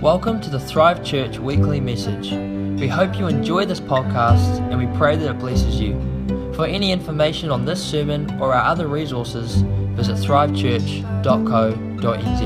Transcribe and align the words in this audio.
Welcome 0.00 0.40
to 0.42 0.48
the 0.48 0.60
Thrive 0.60 1.04
Church 1.04 1.40
weekly 1.40 1.80
message. 1.80 2.30
We 2.80 2.86
hope 2.86 3.18
you 3.18 3.26
enjoy 3.26 3.64
this 3.64 3.80
podcast 3.80 4.60
and 4.70 4.78
we 4.78 4.86
pray 4.96 5.16
that 5.16 5.28
it 5.28 5.40
blesses 5.40 5.80
you. 5.80 5.94
For 6.54 6.66
any 6.66 6.92
information 6.92 7.50
on 7.50 7.64
this 7.64 7.84
sermon 7.84 8.30
or 8.40 8.54
our 8.54 8.64
other 8.64 8.86
resources, 8.86 9.62
visit 9.96 10.14
thrivechurch.co.nz. 10.18 12.42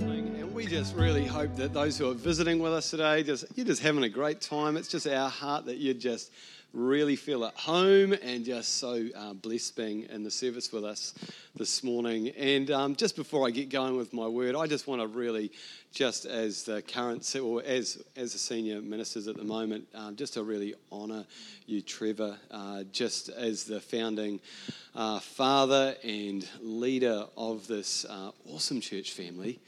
And 0.00 0.54
we 0.54 0.64
just 0.64 0.96
really 0.96 1.26
hope 1.26 1.54
that 1.56 1.74
those 1.74 1.98
who 1.98 2.10
are 2.10 2.14
visiting 2.14 2.60
with 2.60 2.72
us 2.72 2.88
today, 2.88 3.22
just 3.22 3.44
you're 3.56 3.66
just 3.66 3.82
having 3.82 4.04
a 4.04 4.08
great 4.08 4.40
time. 4.40 4.78
It's 4.78 4.88
just 4.88 5.06
our 5.06 5.28
heart 5.28 5.66
that 5.66 5.76
you're 5.76 5.92
just 5.92 6.32
really 6.72 7.16
feel 7.16 7.44
at 7.44 7.54
home 7.54 8.14
and 8.14 8.44
just 8.44 8.78
so 8.78 9.06
uh, 9.14 9.34
blessed 9.34 9.76
being 9.76 10.04
in 10.04 10.22
the 10.22 10.30
service 10.30 10.72
with 10.72 10.84
us 10.84 11.14
this 11.54 11.84
morning. 11.84 12.28
And 12.30 12.70
um, 12.70 12.96
just 12.96 13.14
before 13.14 13.46
I 13.46 13.50
get 13.50 13.68
going 13.68 13.96
with 13.96 14.14
my 14.14 14.26
word, 14.26 14.56
I 14.56 14.66
just 14.66 14.86
want 14.86 15.02
to 15.02 15.06
really, 15.06 15.52
just 15.92 16.24
as 16.24 16.62
the 16.64 16.80
current 16.80 17.36
or 17.36 17.62
as 17.62 18.02
as 18.16 18.32
the 18.32 18.38
senior 18.38 18.80
ministers 18.80 19.28
at 19.28 19.36
the 19.36 19.44
moment, 19.44 19.86
um, 19.94 20.16
just 20.16 20.34
to 20.34 20.42
really 20.42 20.74
honour 20.90 21.26
you, 21.66 21.82
Trevor, 21.82 22.38
uh, 22.50 22.84
just 22.90 23.28
as 23.28 23.64
the 23.64 23.80
founding 23.80 24.40
uh, 24.94 25.20
father 25.20 25.94
and 26.02 26.48
leader 26.62 27.26
of 27.36 27.66
this 27.66 28.06
uh, 28.06 28.30
awesome 28.48 28.80
church 28.80 29.12
family. 29.12 29.60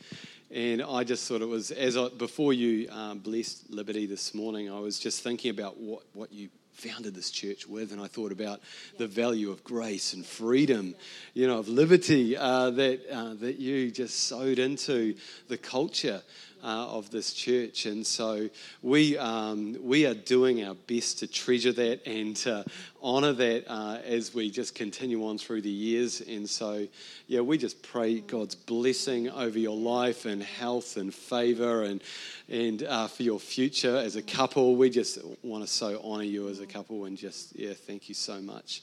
And 0.50 0.82
I 0.82 1.04
just 1.04 1.28
thought 1.28 1.42
it 1.42 1.48
was 1.48 1.70
as 1.70 1.96
I, 1.96 2.08
before 2.08 2.52
you 2.52 2.88
um, 2.90 3.18
blessed 3.18 3.70
Liberty 3.70 4.06
this 4.06 4.34
morning, 4.34 4.70
I 4.70 4.78
was 4.78 4.98
just 4.98 5.22
thinking 5.22 5.50
about 5.50 5.78
what 5.78 6.04
what 6.14 6.32
you 6.32 6.48
founded 6.74 7.14
this 7.14 7.30
church 7.30 7.66
with, 7.66 7.92
and 7.92 8.00
I 8.00 8.06
thought 8.06 8.32
about 8.32 8.60
the 8.98 9.06
value 9.06 9.50
of 9.50 9.64
grace 9.64 10.12
and 10.12 10.26
freedom, 10.26 10.94
you 11.32 11.46
know, 11.46 11.58
of 11.58 11.68
liberty 11.68 12.36
uh, 12.36 12.70
that 12.70 13.00
uh, 13.10 13.34
that 13.34 13.58
you 13.58 13.90
just 13.90 14.24
sowed 14.24 14.58
into 14.58 15.14
the 15.48 15.56
culture. 15.56 16.22
Uh, 16.64 16.96
of 16.96 17.10
this 17.10 17.34
church, 17.34 17.84
and 17.84 18.06
so 18.06 18.48
we 18.80 19.18
um, 19.18 19.76
we 19.82 20.06
are 20.06 20.14
doing 20.14 20.64
our 20.64 20.74
best 20.86 21.18
to 21.18 21.26
treasure 21.26 21.74
that 21.74 22.00
and 22.06 22.34
to 22.34 22.64
honour 23.02 23.34
that 23.34 23.64
uh, 23.68 23.98
as 24.02 24.32
we 24.32 24.50
just 24.50 24.74
continue 24.74 25.26
on 25.26 25.36
through 25.36 25.60
the 25.60 25.68
years. 25.68 26.22
And 26.22 26.48
so, 26.48 26.88
yeah, 27.26 27.40
we 27.42 27.58
just 27.58 27.82
pray 27.82 28.20
God's 28.20 28.54
blessing 28.54 29.28
over 29.28 29.58
your 29.58 29.76
life 29.76 30.24
and 30.24 30.42
health 30.42 30.96
and 30.96 31.12
favour 31.12 31.82
and 31.82 32.02
and 32.48 32.82
uh, 32.84 33.08
for 33.08 33.24
your 33.24 33.38
future 33.38 33.96
as 33.96 34.16
a 34.16 34.22
couple. 34.22 34.76
We 34.76 34.88
just 34.88 35.18
want 35.42 35.64
to 35.64 35.68
so 35.70 36.00
honour 36.02 36.24
you 36.24 36.48
as 36.48 36.60
a 36.60 36.66
couple 36.66 37.04
and 37.04 37.18
just, 37.18 37.54
yeah, 37.54 37.74
thank 37.74 38.08
you 38.08 38.14
so 38.14 38.40
much. 38.40 38.82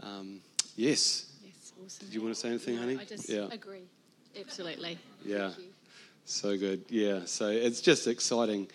Um, 0.00 0.40
yes. 0.74 1.26
Yes, 1.44 1.72
awesome. 1.80 2.06
Did 2.06 2.14
you 2.14 2.22
want 2.22 2.34
to 2.34 2.40
say 2.40 2.48
anything, 2.48 2.76
honey? 2.76 2.98
I 3.00 3.04
just 3.04 3.28
yeah. 3.28 3.46
agree. 3.52 3.84
Absolutely. 4.36 4.98
Yeah. 5.24 5.50
So 6.26 6.56
good. 6.56 6.84
Yeah. 6.88 7.20
So 7.26 7.48
it's 7.48 7.80
just 7.80 8.06
exciting. 8.06 8.68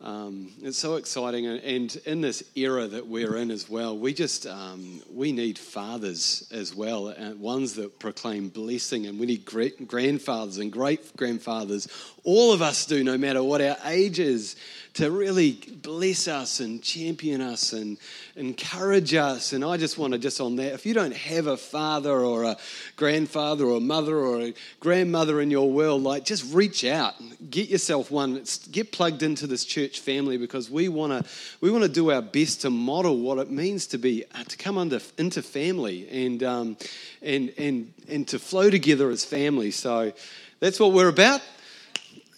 Um, 0.00 0.52
it's 0.60 0.76
so 0.76 0.96
exciting, 0.96 1.46
and, 1.46 1.96
in 2.04 2.20
this 2.20 2.42
era 2.56 2.86
that 2.86 3.06
we're 3.06 3.36
in 3.36 3.50
as 3.50 3.70
well, 3.70 3.96
we 3.96 4.12
just 4.12 4.46
um, 4.46 5.00
we 5.10 5.32
need 5.32 5.56
fathers 5.56 6.46
as 6.52 6.74
well, 6.74 7.08
and 7.08 7.40
ones 7.40 7.74
that 7.74 7.98
proclaim 8.00 8.48
blessing, 8.48 9.06
and 9.06 9.18
we 9.18 9.24
need 9.24 9.46
great 9.46 9.88
grandfathers 9.88 10.58
and 10.58 10.70
great 10.70 11.16
grandfathers. 11.16 11.88
All 12.24 12.52
of 12.52 12.62
us 12.62 12.86
do, 12.86 13.04
no 13.04 13.18
matter 13.18 13.42
what 13.42 13.60
our 13.60 13.76
age 13.84 14.18
is, 14.18 14.56
to 14.94 15.10
really 15.10 15.52
bless 15.82 16.28
us 16.28 16.60
and 16.60 16.80
champion 16.80 17.40
us 17.40 17.72
and 17.72 17.98
encourage 18.36 19.12
us. 19.12 19.52
And 19.52 19.64
I 19.64 19.76
just 19.76 19.98
want 19.98 20.12
to 20.12 20.20
just 20.20 20.40
on 20.40 20.54
that, 20.56 20.72
if 20.72 20.86
you 20.86 20.94
don't 20.94 21.14
have 21.14 21.48
a 21.48 21.56
father 21.56 22.12
or 22.12 22.44
a 22.44 22.56
grandfather 22.94 23.64
or 23.66 23.78
a 23.78 23.80
mother 23.80 24.16
or 24.16 24.40
a 24.40 24.54
grandmother 24.78 25.40
in 25.40 25.50
your 25.50 25.70
world, 25.70 26.02
like 26.02 26.24
just 26.24 26.54
reach 26.54 26.84
out, 26.84 27.14
get 27.50 27.68
yourself 27.68 28.12
one, 28.12 28.44
get 28.70 28.92
plugged 28.92 29.24
into 29.24 29.48
this 29.48 29.64
church 29.64 29.98
family 29.98 30.36
because 30.36 30.70
we 30.70 30.88
want 30.88 31.12
to 31.12 31.30
we 31.60 31.72
want 31.72 31.82
to 31.82 31.90
do 31.90 32.12
our 32.12 32.22
best 32.22 32.62
to 32.62 32.70
model 32.70 33.18
what 33.18 33.38
it 33.38 33.50
means 33.50 33.88
to 33.88 33.98
be 33.98 34.24
uh, 34.32 34.44
to 34.44 34.56
come 34.56 34.78
under 34.78 35.00
into 35.18 35.42
family 35.42 36.08
and 36.08 36.42
um, 36.44 36.76
and 37.20 37.52
and 37.58 37.92
and 38.08 38.28
to 38.28 38.38
flow 38.38 38.70
together 38.70 39.10
as 39.10 39.24
family. 39.24 39.72
So 39.72 40.12
that's 40.60 40.78
what 40.78 40.92
we're 40.92 41.08
about. 41.08 41.40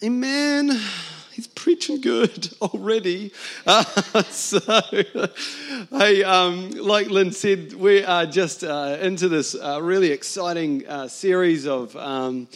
Amen. 0.03 0.79
He's 1.31 1.47
preaching 1.47 2.01
good 2.01 2.53
already. 2.61 3.31
Uh, 3.65 3.83
so, 4.29 4.59
hey, 5.89 6.23
um, 6.23 6.69
like 6.69 7.07
Lynn 7.09 7.31
said, 7.31 7.73
we 7.73 8.03
are 8.03 8.27
just 8.27 8.63
uh, 8.63 8.97
into 9.01 9.27
this 9.27 9.55
uh, 9.55 9.81
really 9.81 10.11
exciting 10.11 10.87
uh, 10.87 11.07
series 11.07 11.65
of 11.65 11.95
um, 11.95 12.47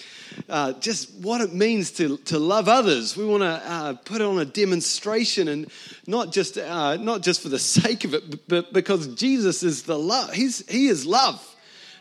uh, 0.49 0.73
just 0.73 1.15
what 1.15 1.41
it 1.41 1.51
means 1.51 1.89
to, 1.93 2.17
to 2.17 2.37
love 2.37 2.69
others. 2.69 3.17
We 3.17 3.25
want 3.25 3.41
to 3.41 3.61
uh, 3.65 3.93
put 3.93 4.21
on 4.21 4.37
a 4.37 4.45
demonstration, 4.45 5.47
and 5.47 5.67
not 6.05 6.31
just 6.31 6.57
not 6.57 7.21
just 7.21 7.41
for 7.41 7.49
the 7.49 7.59
sake 7.81 8.03
of 8.03 8.13
it, 8.13 8.47
but 8.47 8.71
because 8.71 9.07
Jesus 9.15 9.63
is 9.63 9.81
the 9.81 9.97
love. 9.97 10.31
He's 10.31 10.67
he 10.69 10.87
is 10.87 11.07
love. 11.07 11.50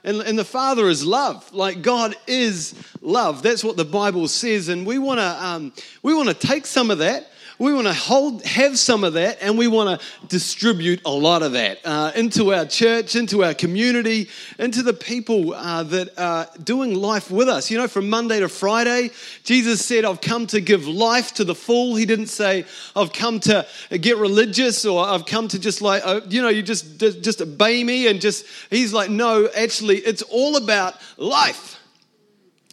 And, 0.02 0.20
and 0.20 0.38
the 0.38 0.44
Father 0.44 0.88
is 0.88 1.04
love. 1.04 1.52
Like 1.52 1.82
God 1.82 2.16
is 2.26 2.74
love. 3.00 3.42
That's 3.42 3.62
what 3.62 3.76
the 3.76 3.84
Bible 3.84 4.28
says. 4.28 4.68
And 4.68 4.86
we 4.86 4.98
want 4.98 5.20
to 5.20 5.44
um, 5.44 5.72
we 6.02 6.14
want 6.14 6.28
to 6.28 6.34
take 6.34 6.66
some 6.66 6.90
of 6.90 6.98
that. 6.98 7.29
We 7.60 7.74
want 7.74 7.88
to 7.88 7.92
hold, 7.92 8.42
have 8.46 8.78
some 8.78 9.04
of 9.04 9.12
that, 9.12 9.36
and 9.42 9.58
we 9.58 9.68
want 9.68 10.00
to 10.00 10.26
distribute 10.28 11.02
a 11.04 11.10
lot 11.10 11.42
of 11.42 11.52
that 11.52 11.80
uh, 11.84 12.10
into 12.16 12.54
our 12.54 12.64
church, 12.64 13.16
into 13.16 13.44
our 13.44 13.52
community, 13.52 14.30
into 14.58 14.82
the 14.82 14.94
people 14.94 15.52
uh, 15.52 15.82
that 15.82 16.18
are 16.18 16.48
doing 16.64 16.94
life 16.94 17.30
with 17.30 17.50
us. 17.50 17.70
You 17.70 17.76
know, 17.76 17.86
from 17.86 18.08
Monday 18.08 18.40
to 18.40 18.48
Friday, 18.48 19.10
Jesus 19.44 19.84
said, 19.84 20.06
I've 20.06 20.22
come 20.22 20.46
to 20.46 20.62
give 20.62 20.88
life 20.88 21.34
to 21.34 21.44
the 21.44 21.54
full. 21.54 21.96
He 21.96 22.06
didn't 22.06 22.28
say, 22.28 22.64
I've 22.96 23.12
come 23.12 23.40
to 23.40 23.66
get 23.90 24.16
religious 24.16 24.86
or 24.86 25.06
I've 25.06 25.26
come 25.26 25.46
to 25.48 25.58
just 25.58 25.82
like, 25.82 26.00
uh, 26.02 26.22
you 26.30 26.40
know, 26.40 26.48
you 26.48 26.62
just, 26.62 26.98
just 26.98 27.42
obey 27.42 27.84
me. 27.84 28.06
And 28.06 28.22
just, 28.22 28.46
he's 28.70 28.94
like, 28.94 29.10
no, 29.10 29.50
actually, 29.54 29.98
it's 29.98 30.22
all 30.22 30.56
about 30.56 30.94
life. 31.18 31.79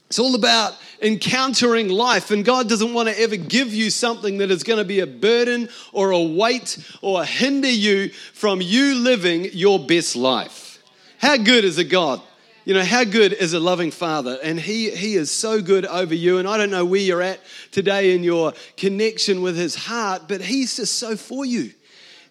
It's 0.07 0.19
all 0.19 0.35
about 0.35 0.73
encountering 1.01 1.89
life, 1.89 2.31
and 2.31 2.45
God 2.45 2.69
doesn't 2.69 2.93
want 2.93 3.09
to 3.09 3.19
ever 3.19 3.35
give 3.35 3.73
you 3.73 3.89
something 3.89 4.37
that 4.37 4.49
is 4.49 4.63
going 4.63 4.79
to 4.79 4.85
be 4.85 5.01
a 5.01 5.07
burden 5.07 5.67
or 5.91 6.11
a 6.11 6.21
weight 6.21 6.77
or 7.01 7.25
hinder 7.25 7.69
you 7.69 8.09
from 8.33 8.61
you 8.61 8.95
living 8.95 9.49
your 9.51 9.79
best 9.79 10.15
life. 10.15 10.81
How 11.17 11.35
good 11.35 11.65
is 11.65 11.77
a 11.77 11.83
God? 11.83 12.21
You 12.63 12.73
know, 12.73 12.83
how 12.83 13.03
good 13.03 13.33
is 13.33 13.53
a 13.53 13.59
loving 13.59 13.91
father? 13.91 14.37
And 14.43 14.59
he, 14.59 14.89
he 14.89 15.15
is 15.15 15.31
so 15.31 15.61
good 15.61 15.85
over 15.85 16.13
you. 16.13 16.37
And 16.37 16.47
I 16.47 16.57
don't 16.57 16.69
know 16.69 16.83
where 16.83 16.99
you're 16.99 17.21
at 17.21 17.39
today 17.71 18.13
in 18.13 18.23
your 18.23 18.53
connection 18.75 19.41
with 19.41 19.55
his 19.55 19.73
heart, 19.73 20.23
but 20.27 20.41
he's 20.41 20.75
just 20.75 20.97
so 20.97 21.15
for 21.15 21.45
you. 21.45 21.73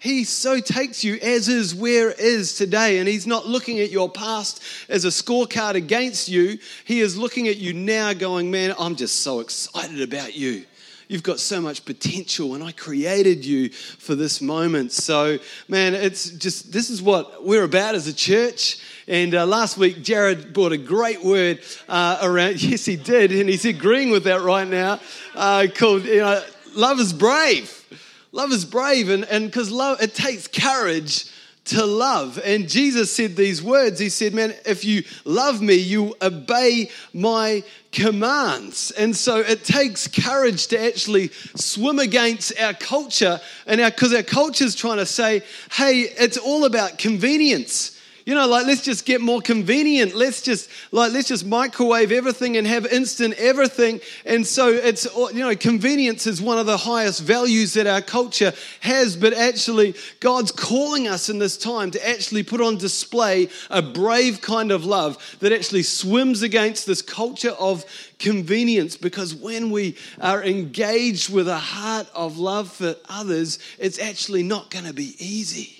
He 0.06 0.22
so 0.22 0.61
takes 0.61 1.03
you 1.03 1.17
as 1.17 1.49
is 1.49 1.75
where 1.75 2.12
is 2.12 2.55
today, 2.55 2.99
and 2.99 3.09
He's 3.09 3.27
not 3.27 3.44
looking 3.44 3.81
at 3.81 3.91
your 3.91 4.09
past 4.09 4.62
as 4.89 5.05
a 5.05 5.09
scorecard 5.09 5.75
against 5.75 6.28
you. 6.28 6.61
He 6.84 7.00
is 7.00 7.19
looking 7.19 7.49
at 7.49 7.56
you 7.56 7.72
now, 7.72 8.12
going, 8.12 8.49
Man, 8.49 8.72
I'm 8.78 8.95
just 8.95 9.22
so 9.22 9.41
excited 9.41 10.00
about 10.00 10.37
you. 10.37 10.65
You've 11.09 11.25
got 11.25 11.41
so 11.41 11.61
much 11.61 11.84
potential, 11.84 12.55
and 12.55 12.62
I 12.62 12.71
created 12.71 13.45
you 13.45 13.71
for 13.71 14.15
this 14.15 14.41
moment. 14.41 14.93
So, 14.93 15.39
man, 15.66 15.93
it's 15.95 16.31
just 16.31 16.71
this 16.72 16.89
is 16.89 17.03
what 17.03 17.45
we're 17.45 17.65
about 17.65 17.97
as 17.97 18.06
a 18.06 18.15
church. 18.15 18.78
And 19.09 19.34
uh, 19.34 19.45
last 19.45 19.77
week, 19.77 20.05
Jared 20.05 20.53
brought 20.53 20.71
a 20.71 20.78
great 20.78 21.25
word 21.25 21.62
uh, 21.89 22.21
around. 22.22 22.62
Yes, 22.62 22.84
he 22.84 22.95
did, 22.95 23.33
and 23.33 23.49
he's 23.49 23.65
agreeing 23.65 24.11
with 24.11 24.22
that 24.25 24.43
right 24.43 24.69
now. 24.69 25.00
Uh, 25.34 25.66
called, 25.75 26.05
you 26.05 26.19
know, 26.19 26.45
love 26.77 27.00
is 27.00 27.12
brave. 27.12 27.86
Love 28.33 28.53
is 28.53 28.65
brave, 28.65 29.09
and 29.09 29.47
because 29.47 29.71
love, 29.71 30.01
it 30.03 30.15
takes 30.15 30.47
courage 30.47 31.31
to 31.67 31.84
love. 31.84 32.41
And 32.45 32.69
Jesus 32.69 33.13
said 33.13 33.37
these 33.37 33.63
words 33.63 33.99
He 33.99 34.09
said, 34.09 34.34
Man, 34.34 34.55
if 34.65 34.84
you 34.84 35.03
love 35.25 35.61
me, 35.61 35.75
you 35.75 36.15
obey 36.23 36.91
my 37.13 37.63
commands. 37.93 38.91
And 38.93 39.17
so 39.17 39.39
it 39.39 39.65
takes 39.65 40.07
courage 40.09 40.69
to 40.69 40.81
actually 40.81 41.28
swim 41.55 41.99
against 41.99 42.59
our 42.61 42.75
culture, 42.75 43.41
and 43.67 43.81
our 43.81 43.91
because 43.91 44.13
our, 44.13 44.19
our 44.19 44.23
culture 44.23 44.65
is 44.65 44.75
trying 44.75 44.99
to 44.99 45.07
say, 45.07 45.43
Hey, 45.72 46.01
it's 46.01 46.39
all 46.39 46.65
about 46.65 46.99
convenience. 46.99 47.96
You 48.27 48.34
know, 48.34 48.49
like 48.49 48.67
let's 48.67 48.83
just 48.83 49.07
get 49.07 49.21
more 49.21 49.41
convenient. 49.41 50.17
Let's 50.17 50.43
just 50.43 50.69
like 50.91 51.13
let's 51.13 51.28
just 51.28 51.47
microwave 51.47 52.11
everything 52.11 52.57
and 52.57 52.67
have 52.67 52.84
instant 52.87 53.34
everything. 53.34 54.01
And 54.25 54.45
so 54.45 54.69
it's 54.69 55.07
you 55.15 55.45
know, 55.45 55.55
convenience 55.55 56.27
is 56.27 56.43
one 56.43 56.59
of 56.59 56.67
the 56.67 56.77
highest 56.77 57.23
values 57.23 57.75
that 57.75 57.87
our 57.87 58.03
culture 58.03 58.53
has, 58.81 59.17
but 59.17 59.33
actually 59.33 59.95
God's 60.19 60.51
calling 60.51 61.07
us 61.07 61.28
in 61.28 61.39
this 61.39 61.57
time 61.57 61.93
to 61.93 62.09
actually 62.09 62.43
put 62.43 62.61
on 62.61 62.78
display 62.78 63.49
a 63.71 63.81
brave 63.81 64.41
kind 64.41 64.72
of 64.72 64.84
love 64.84 65.37
that 65.39 65.53
actually 65.53 65.84
swims 65.84 66.43
against 66.43 66.84
this 66.84 67.03
culture 67.03 67.55
of 67.61 67.84
convenience 68.19 68.97
because 68.97 69.37
when 69.37 69.71
we 69.71 69.97
are 70.21 70.43
engaged 70.43 71.33
with 71.33 71.47
a 71.47 71.59
heart 71.59 72.09
of 72.13 72.39
love 72.39 72.72
for 72.72 72.97
others, 73.09 73.61
it's 73.79 74.01
actually 74.01 74.43
not 74.43 74.69
going 74.69 74.84
to 74.84 74.93
be 74.93 75.15
easy. 75.21 75.76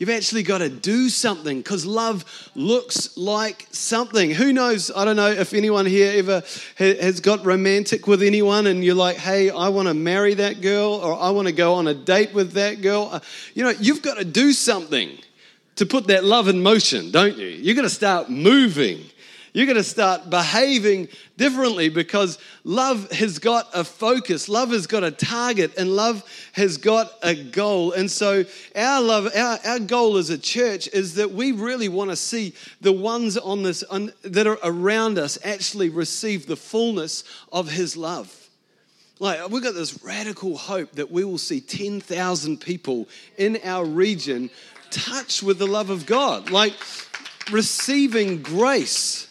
You've 0.00 0.08
actually 0.08 0.44
got 0.44 0.58
to 0.58 0.70
do 0.70 1.10
something 1.10 1.58
because 1.58 1.84
love 1.84 2.24
looks 2.54 3.18
like 3.18 3.66
something. 3.70 4.30
Who 4.30 4.50
knows? 4.50 4.90
I 4.90 5.04
don't 5.04 5.16
know 5.16 5.30
if 5.30 5.52
anyone 5.52 5.84
here 5.84 6.14
ever 6.16 6.42
has 6.78 7.20
got 7.20 7.44
romantic 7.44 8.06
with 8.06 8.22
anyone 8.22 8.66
and 8.66 8.82
you're 8.82 8.94
like, 8.94 9.18
hey, 9.18 9.50
I 9.50 9.68
want 9.68 9.88
to 9.88 9.94
marry 9.94 10.32
that 10.32 10.62
girl 10.62 10.94
or 10.94 11.20
I 11.20 11.28
want 11.28 11.48
to 11.48 11.52
go 11.52 11.74
on 11.74 11.86
a 11.86 11.92
date 11.92 12.32
with 12.32 12.52
that 12.52 12.80
girl. 12.80 13.10
Uh, 13.12 13.20
you 13.52 13.62
know, 13.62 13.74
you've 13.78 14.00
got 14.00 14.16
to 14.16 14.24
do 14.24 14.54
something 14.54 15.18
to 15.76 15.84
put 15.84 16.06
that 16.06 16.24
love 16.24 16.48
in 16.48 16.62
motion, 16.62 17.10
don't 17.10 17.36
you? 17.36 17.48
You've 17.48 17.76
got 17.76 17.82
to 17.82 17.90
start 17.90 18.30
moving. 18.30 19.04
You're 19.52 19.66
going 19.66 19.76
to 19.76 19.84
start 19.84 20.30
behaving 20.30 21.08
differently 21.36 21.88
because 21.88 22.38
love 22.62 23.10
has 23.10 23.40
got 23.40 23.68
a 23.74 23.82
focus, 23.82 24.48
love 24.48 24.70
has 24.70 24.86
got 24.86 25.02
a 25.02 25.10
target, 25.10 25.76
and 25.76 25.96
love 25.96 26.22
has 26.52 26.76
got 26.76 27.12
a 27.22 27.34
goal. 27.34 27.92
And 27.92 28.08
so, 28.08 28.44
our 28.76 29.02
love, 29.02 29.28
our, 29.34 29.58
our 29.64 29.80
goal 29.80 30.18
as 30.18 30.30
a 30.30 30.38
church 30.38 30.88
is 30.88 31.16
that 31.16 31.32
we 31.32 31.50
really 31.50 31.88
want 31.88 32.10
to 32.10 32.16
see 32.16 32.54
the 32.80 32.92
ones 32.92 33.36
on 33.36 33.64
this 33.64 33.82
on, 33.84 34.12
that 34.22 34.46
are 34.46 34.58
around 34.62 35.18
us 35.18 35.36
actually 35.44 35.88
receive 35.88 36.46
the 36.46 36.56
fullness 36.56 37.24
of 37.50 37.70
His 37.70 37.96
love. 37.96 38.36
Like, 39.18 39.50
we've 39.50 39.62
got 39.62 39.74
this 39.74 40.02
radical 40.02 40.56
hope 40.56 40.92
that 40.92 41.10
we 41.10 41.24
will 41.24 41.38
see 41.38 41.60
10,000 41.60 42.60
people 42.60 43.08
in 43.36 43.58
our 43.64 43.84
region 43.84 44.48
touched 44.90 45.42
with 45.42 45.58
the 45.58 45.66
love 45.66 45.90
of 45.90 46.06
God, 46.06 46.50
like 46.50 46.74
receiving 47.50 48.42
grace 48.42 49.29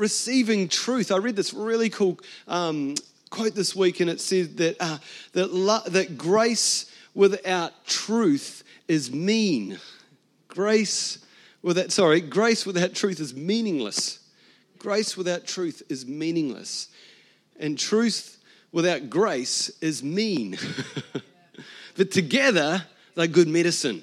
receiving 0.00 0.66
truth. 0.66 1.12
I 1.12 1.18
read 1.18 1.36
this 1.36 1.52
really 1.52 1.90
cool 1.90 2.18
um, 2.48 2.94
quote 3.28 3.54
this 3.54 3.76
week, 3.76 4.00
and 4.00 4.08
it 4.08 4.20
said 4.20 4.56
that, 4.56 4.76
uh, 4.80 4.98
that, 5.34 5.52
lo- 5.52 5.82
that 5.86 6.16
grace 6.16 6.90
without 7.14 7.86
truth 7.86 8.64
is 8.88 9.12
mean. 9.12 9.78
Grace 10.48 11.24
without, 11.62 11.92
sorry, 11.92 12.22
grace 12.22 12.64
without 12.64 12.94
truth 12.94 13.20
is 13.20 13.34
meaningless. 13.34 14.18
Grace 14.78 15.16
without 15.16 15.46
truth 15.46 15.82
is 15.90 16.06
meaningless. 16.06 16.88
And 17.58 17.78
truth 17.78 18.38
without 18.72 19.10
grace 19.10 19.70
is 19.82 20.02
mean. 20.02 20.56
but 21.96 22.10
together, 22.10 22.86
they're 23.14 23.26
good 23.26 23.48
medicine. 23.48 24.02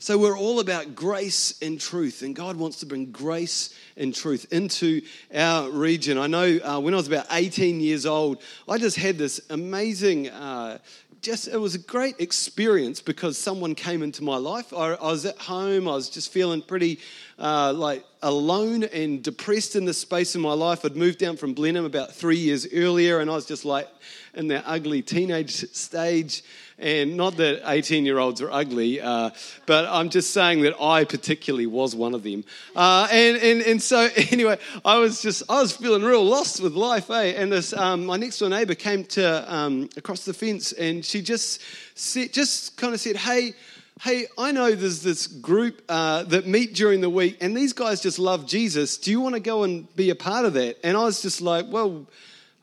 So 0.00 0.16
we're 0.16 0.38
all 0.38 0.60
about 0.60 0.94
grace 0.94 1.60
and 1.60 1.80
truth, 1.80 2.22
and 2.22 2.32
God 2.32 2.56
wants 2.56 2.78
to 2.78 2.86
bring 2.86 3.10
grace 3.10 3.74
and 3.96 4.14
truth 4.14 4.46
into 4.52 5.02
our 5.34 5.68
region. 5.70 6.18
I 6.18 6.28
know 6.28 6.60
uh, 6.62 6.78
when 6.78 6.94
I 6.94 6.98
was 6.98 7.08
about 7.08 7.26
18 7.32 7.80
years 7.80 8.06
old, 8.06 8.40
I 8.68 8.78
just 8.78 8.96
had 8.96 9.18
this 9.18 9.40
amazing. 9.50 10.28
Uh, 10.28 10.78
just 11.20 11.48
it 11.48 11.56
was 11.56 11.74
a 11.74 11.80
great 11.80 12.14
experience 12.20 13.00
because 13.00 13.36
someone 13.36 13.74
came 13.74 14.04
into 14.04 14.22
my 14.22 14.36
life. 14.36 14.72
I, 14.72 14.92
I 14.92 15.10
was 15.10 15.26
at 15.26 15.36
home. 15.36 15.88
I 15.88 15.94
was 15.94 16.08
just 16.08 16.32
feeling 16.32 16.62
pretty 16.62 17.00
uh, 17.36 17.72
like 17.72 18.04
alone 18.22 18.84
and 18.84 19.20
depressed 19.20 19.74
in 19.74 19.84
the 19.84 19.92
space 19.92 20.36
in 20.36 20.40
my 20.40 20.52
life. 20.52 20.84
I'd 20.84 20.96
moved 20.96 21.18
down 21.18 21.36
from 21.36 21.54
Blenheim 21.54 21.84
about 21.84 22.12
three 22.12 22.38
years 22.38 22.68
earlier, 22.72 23.18
and 23.18 23.28
I 23.28 23.34
was 23.34 23.46
just 23.46 23.64
like 23.64 23.88
in 24.34 24.46
that 24.48 24.62
ugly 24.64 25.02
teenage 25.02 25.68
stage. 25.72 26.44
And 26.80 27.16
not 27.16 27.36
that 27.38 27.62
18 27.68 28.06
year 28.06 28.18
olds 28.18 28.40
are 28.40 28.50
ugly, 28.50 29.00
uh, 29.00 29.30
but 29.66 29.86
I'm 29.86 30.10
just 30.10 30.32
saying 30.32 30.62
that 30.62 30.80
I 30.80 31.04
particularly 31.04 31.66
was 31.66 31.96
one 31.96 32.14
of 32.14 32.22
them. 32.22 32.44
Uh, 32.76 33.08
and, 33.10 33.36
and, 33.36 33.62
and 33.62 33.82
so, 33.82 34.08
anyway, 34.30 34.58
I 34.84 34.98
was 34.98 35.20
just, 35.20 35.42
I 35.48 35.60
was 35.60 35.76
feeling 35.76 36.02
real 36.02 36.24
lost 36.24 36.60
with 36.62 36.74
life, 36.74 37.10
eh? 37.10 37.32
And 37.36 37.50
this, 37.50 37.72
um, 37.72 38.06
my 38.06 38.16
next 38.16 38.38
door 38.38 38.48
neighbor 38.48 38.76
came 38.76 39.04
to 39.06 39.52
um, 39.52 39.88
across 39.96 40.24
the 40.24 40.32
fence 40.32 40.70
and 40.72 41.04
she 41.04 41.20
just, 41.20 41.60
said, 41.96 42.32
just 42.32 42.76
kind 42.76 42.94
of 42.94 43.00
said, 43.00 43.16
hey, 43.16 43.54
hey, 44.02 44.26
I 44.38 44.52
know 44.52 44.74
there's 44.74 45.02
this 45.02 45.26
group 45.26 45.82
uh, 45.88 46.22
that 46.24 46.46
meet 46.46 46.74
during 46.74 47.00
the 47.00 47.10
week, 47.10 47.38
and 47.40 47.56
these 47.56 47.72
guys 47.72 48.00
just 48.00 48.18
love 48.18 48.46
Jesus. 48.46 48.96
Do 48.96 49.10
you 49.10 49.20
want 49.20 49.34
to 49.34 49.40
go 49.40 49.64
and 49.64 49.94
be 49.96 50.10
a 50.10 50.14
part 50.14 50.44
of 50.44 50.54
that? 50.54 50.78
And 50.84 50.96
I 50.96 51.04
was 51.04 51.20
just 51.20 51.40
like, 51.40 51.66
well, 51.68 52.06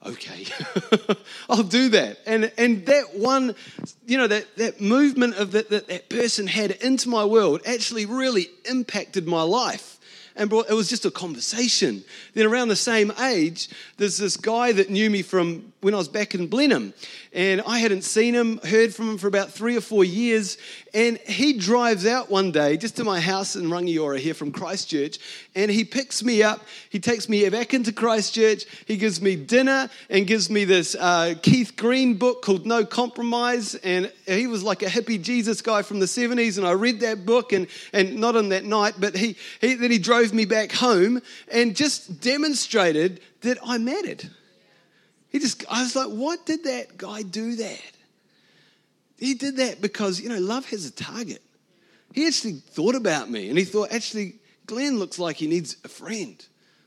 okay, 0.06 0.46
I'll 1.50 1.64
do 1.64 1.90
that. 1.90 2.20
And, 2.26 2.52
and 2.58 2.86
that 2.86 3.16
one, 3.16 3.56
you 4.06 4.18
know, 4.18 4.28
that, 4.28 4.56
that 4.58 4.82
movement 4.82 5.36
of 5.36 5.52
that, 5.52 5.70
that 5.70 5.88
that 5.88 6.10
person 6.10 6.48
had 6.48 6.72
into 6.72 7.10
my 7.10 7.26
world 7.26 7.62
actually 7.66 8.06
really 8.06 8.48
impacted 8.70 9.28
my 9.28 9.42
life 9.42 10.00
and 10.36 10.50
brought, 10.50 10.70
it 10.70 10.74
was 10.74 10.90
just 10.90 11.06
a 11.06 11.12
conversation. 11.12 12.04
Then 12.34 12.46
around 12.46 12.68
the 12.68 12.76
same 12.76 13.12
age, 13.22 13.70
there's 13.98 14.18
this 14.18 14.38
guy 14.38 14.72
that 14.74 14.90
knew 14.90 15.10
me 15.10 15.22
from 15.22 15.74
when 15.86 15.94
I 15.94 15.98
was 15.98 16.08
back 16.08 16.34
in 16.34 16.48
Blenheim, 16.48 16.96
and 17.32 17.62
I 17.62 17.78
hadn't 17.78 18.02
seen 18.02 18.34
him, 18.34 18.58
heard 18.64 18.92
from 18.92 19.08
him 19.08 19.18
for 19.20 19.28
about 19.28 19.52
three 19.52 19.78
or 19.78 19.82
four 19.82 20.04
years, 20.04 20.58
and 20.96 21.20
he 21.20 21.54
drives 21.54 22.08
out 22.08 22.32
one 22.32 22.52
day 22.52 22.76
just 22.76 22.96
to 22.96 23.04
my 23.04 23.20
house 23.20 23.56
in 23.56 23.66
Rangiora 23.66 24.18
here 24.18 24.34
from 24.34 24.52
Christchurch, 24.52 25.20
and 25.54 25.70
he 25.70 25.84
picks 25.84 26.24
me 26.24 26.42
up. 26.42 26.62
He 26.90 27.00
takes 27.00 27.30
me 27.30 27.48
back 27.50 27.76
into 27.76 27.94
Christchurch. 27.94 28.66
He 28.88 28.98
gives 28.98 29.22
me 29.22 29.36
dinner 29.36 29.88
and 30.10 30.26
gives 30.26 30.50
me 30.50 30.66
this 30.66 30.96
uh, 31.00 31.36
Keith 31.44 31.76
Green 31.76 32.16
book 32.16 32.42
called 32.42 32.66
No 32.66 32.84
Compromise. 32.84 33.76
And 33.76 34.12
he 34.26 34.48
was 34.48 34.64
like 34.64 34.82
a 34.82 34.88
hippie 34.88 35.22
Jesus 35.22 35.62
guy 35.62 35.84
from 35.84 36.00
the 36.00 36.08
70s. 36.08 36.58
And 36.58 36.66
I 36.66 36.72
read 36.72 37.02
that 37.02 37.28
book, 37.28 37.54
and, 37.54 37.68
and 37.94 38.16
not 38.16 38.36
on 38.36 38.50
that 38.50 38.66
night, 38.66 38.96
but 38.98 39.16
he, 39.16 39.38
he 39.62 39.76
then 39.76 39.92
he 39.92 40.00
drove 40.00 40.34
me 40.34 40.46
back 40.46 40.72
home 40.72 41.22
and 41.52 41.76
just 41.76 42.22
demonstrated 42.22 43.22
that 43.42 43.60
I 43.64 43.78
mattered. 43.78 44.32
He 45.36 45.40
just, 45.40 45.66
I 45.70 45.82
was 45.82 45.98
like, 45.98 46.08
what 46.08 46.46
did 46.46 46.64
that 46.64 46.98
guy 46.98 47.22
do 47.22 47.58
that? 47.58 47.92
He 49.18 49.34
did 49.34 49.58
that 49.58 49.82
because, 49.82 50.22
you 50.22 50.30
know, 50.30 50.38
love 50.38 50.66
has 50.70 50.86
a 50.86 50.92
target. 50.92 51.42
He 52.14 52.26
actually 52.26 52.54
thought 52.54 52.96
about 52.96 53.30
me 53.30 53.50
and 53.50 53.58
he 53.58 53.66
thought, 53.66 53.92
actually, 53.92 54.36
Glen 54.66 54.98
looks 54.98 55.20
like 55.20 55.36
he 55.36 55.48
needs 55.48 55.76
a 55.84 55.90
friend. 55.90 56.42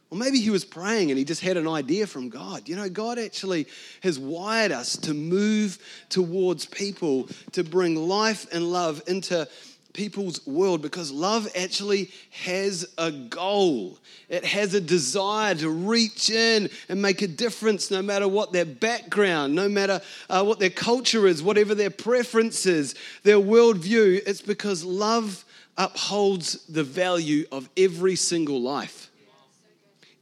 Or 0.08 0.16
maybe 0.16 0.40
he 0.40 0.48
was 0.48 0.64
praying 0.64 1.10
and 1.10 1.18
he 1.18 1.26
just 1.26 1.42
had 1.42 1.58
an 1.58 1.68
idea 1.68 2.06
from 2.06 2.30
God. 2.30 2.70
You 2.70 2.76
know, 2.76 2.88
God 2.88 3.18
actually 3.18 3.66
has 4.02 4.18
wired 4.18 4.72
us 4.72 4.96
to 4.96 5.12
move 5.12 5.78
towards 6.08 6.64
people, 6.64 7.28
to 7.52 7.62
bring 7.62 7.96
life 7.96 8.46
and 8.50 8.72
love 8.72 9.02
into 9.06 9.46
people's 9.92 10.46
world 10.46 10.82
because 10.82 11.10
love 11.10 11.48
actually 11.56 12.10
has 12.30 12.88
a 12.98 13.10
goal. 13.10 13.98
It 14.28 14.44
has 14.44 14.74
a 14.74 14.80
desire 14.80 15.54
to 15.56 15.70
reach 15.70 16.30
in 16.30 16.70
and 16.88 17.02
make 17.02 17.22
a 17.22 17.26
difference 17.26 17.90
no 17.90 18.02
matter 18.02 18.28
what 18.28 18.52
their 18.52 18.64
background, 18.64 19.54
no 19.54 19.68
matter 19.68 20.00
uh, 20.28 20.44
what 20.44 20.58
their 20.58 20.70
culture 20.70 21.26
is, 21.26 21.42
whatever 21.42 21.74
their 21.74 21.90
preferences, 21.90 22.94
their 23.22 23.38
worldview. 23.38 24.22
It's 24.26 24.42
because 24.42 24.84
love 24.84 25.44
upholds 25.76 26.64
the 26.66 26.84
value 26.84 27.46
of 27.50 27.68
every 27.76 28.16
single 28.16 28.60
life. 28.60 29.07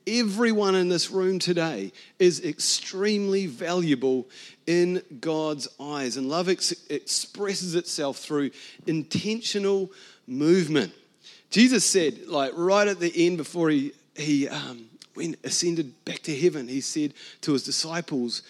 Everyone 0.06 0.76
in 0.76 0.88
this 0.88 1.10
room 1.10 1.40
today 1.40 1.92
is 2.20 2.44
extremely 2.44 3.46
valuable 3.46 4.28
in 4.66 5.02
God's 5.20 5.66
eyes. 5.80 6.16
And 6.16 6.28
love 6.28 6.48
ex- 6.48 6.74
expresses 6.88 7.74
itself 7.74 8.18
through 8.18 8.50
intentional 8.86 9.90
movement. 10.28 10.92
Jesus 11.50 11.84
said, 11.84 12.26
like 12.28 12.52
right 12.54 12.86
at 12.86 13.00
the 13.00 13.12
end 13.26 13.36
before 13.36 13.70
he, 13.70 13.92
he 14.14 14.48
um, 14.48 14.86
went, 15.16 15.38
ascended 15.42 15.92
back 16.04 16.20
to 16.20 16.36
heaven, 16.36 16.68
he 16.68 16.80
said 16.80 17.12
to 17.40 17.52
his 17.52 17.64
disciples, 17.64 18.42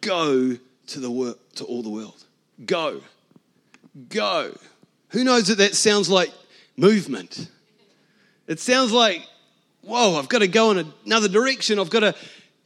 Go 0.00 0.56
to, 0.88 1.00
the 1.00 1.10
work, 1.10 1.38
to 1.54 1.64
all 1.64 1.82
the 1.82 1.90
world. 1.90 2.24
Go. 2.64 3.02
Go. 4.08 4.56
Who 5.10 5.24
knows 5.24 5.48
that 5.48 5.58
that 5.58 5.74
sounds 5.74 6.08
like 6.08 6.32
movement? 6.76 7.48
It 8.46 8.58
sounds 8.58 8.92
like, 8.92 9.26
whoa, 9.82 10.18
I've 10.18 10.28
got 10.28 10.40
to 10.40 10.48
go 10.48 10.70
in 10.70 10.92
another 11.04 11.28
direction. 11.28 11.78
I've 11.78 11.90
got 11.90 12.00
to 12.00 12.14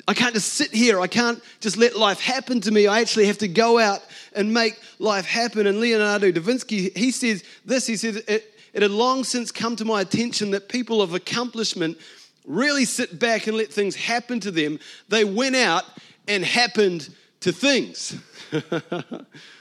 I 0.08 0.14
can't 0.14 0.34
just 0.34 0.52
sit 0.52 0.72
here. 0.72 1.00
I 1.00 1.08
can't 1.08 1.42
just 1.60 1.76
let 1.76 1.96
life 1.96 2.20
happen 2.20 2.60
to 2.60 2.70
me. 2.70 2.86
I 2.86 3.00
actually 3.00 3.26
have 3.26 3.38
to 3.38 3.48
go 3.48 3.78
out 3.78 4.00
and 4.34 4.54
make 4.54 4.78
life 5.00 5.26
happen. 5.26 5.66
And 5.66 5.80
Leonardo 5.80 6.30
da 6.30 6.40
Vinci, 6.40 6.90
he 6.90 7.10
says 7.10 7.42
this 7.64 7.86
he 7.86 7.96
says, 7.96 8.16
it, 8.16 8.54
it 8.72 8.82
had 8.82 8.92
long 8.92 9.24
since 9.24 9.50
come 9.50 9.74
to 9.76 9.84
my 9.84 10.00
attention 10.00 10.52
that 10.52 10.68
people 10.68 11.02
of 11.02 11.14
accomplishment 11.14 11.98
really 12.46 12.84
sit 12.84 13.18
back 13.18 13.48
and 13.48 13.56
let 13.56 13.72
things 13.72 13.96
happen 13.96 14.38
to 14.40 14.52
them. 14.52 14.78
They 15.08 15.24
went 15.24 15.56
out 15.56 15.84
and 16.28 16.44
happened 16.44 17.12
to 17.40 17.50
things. 17.50 18.16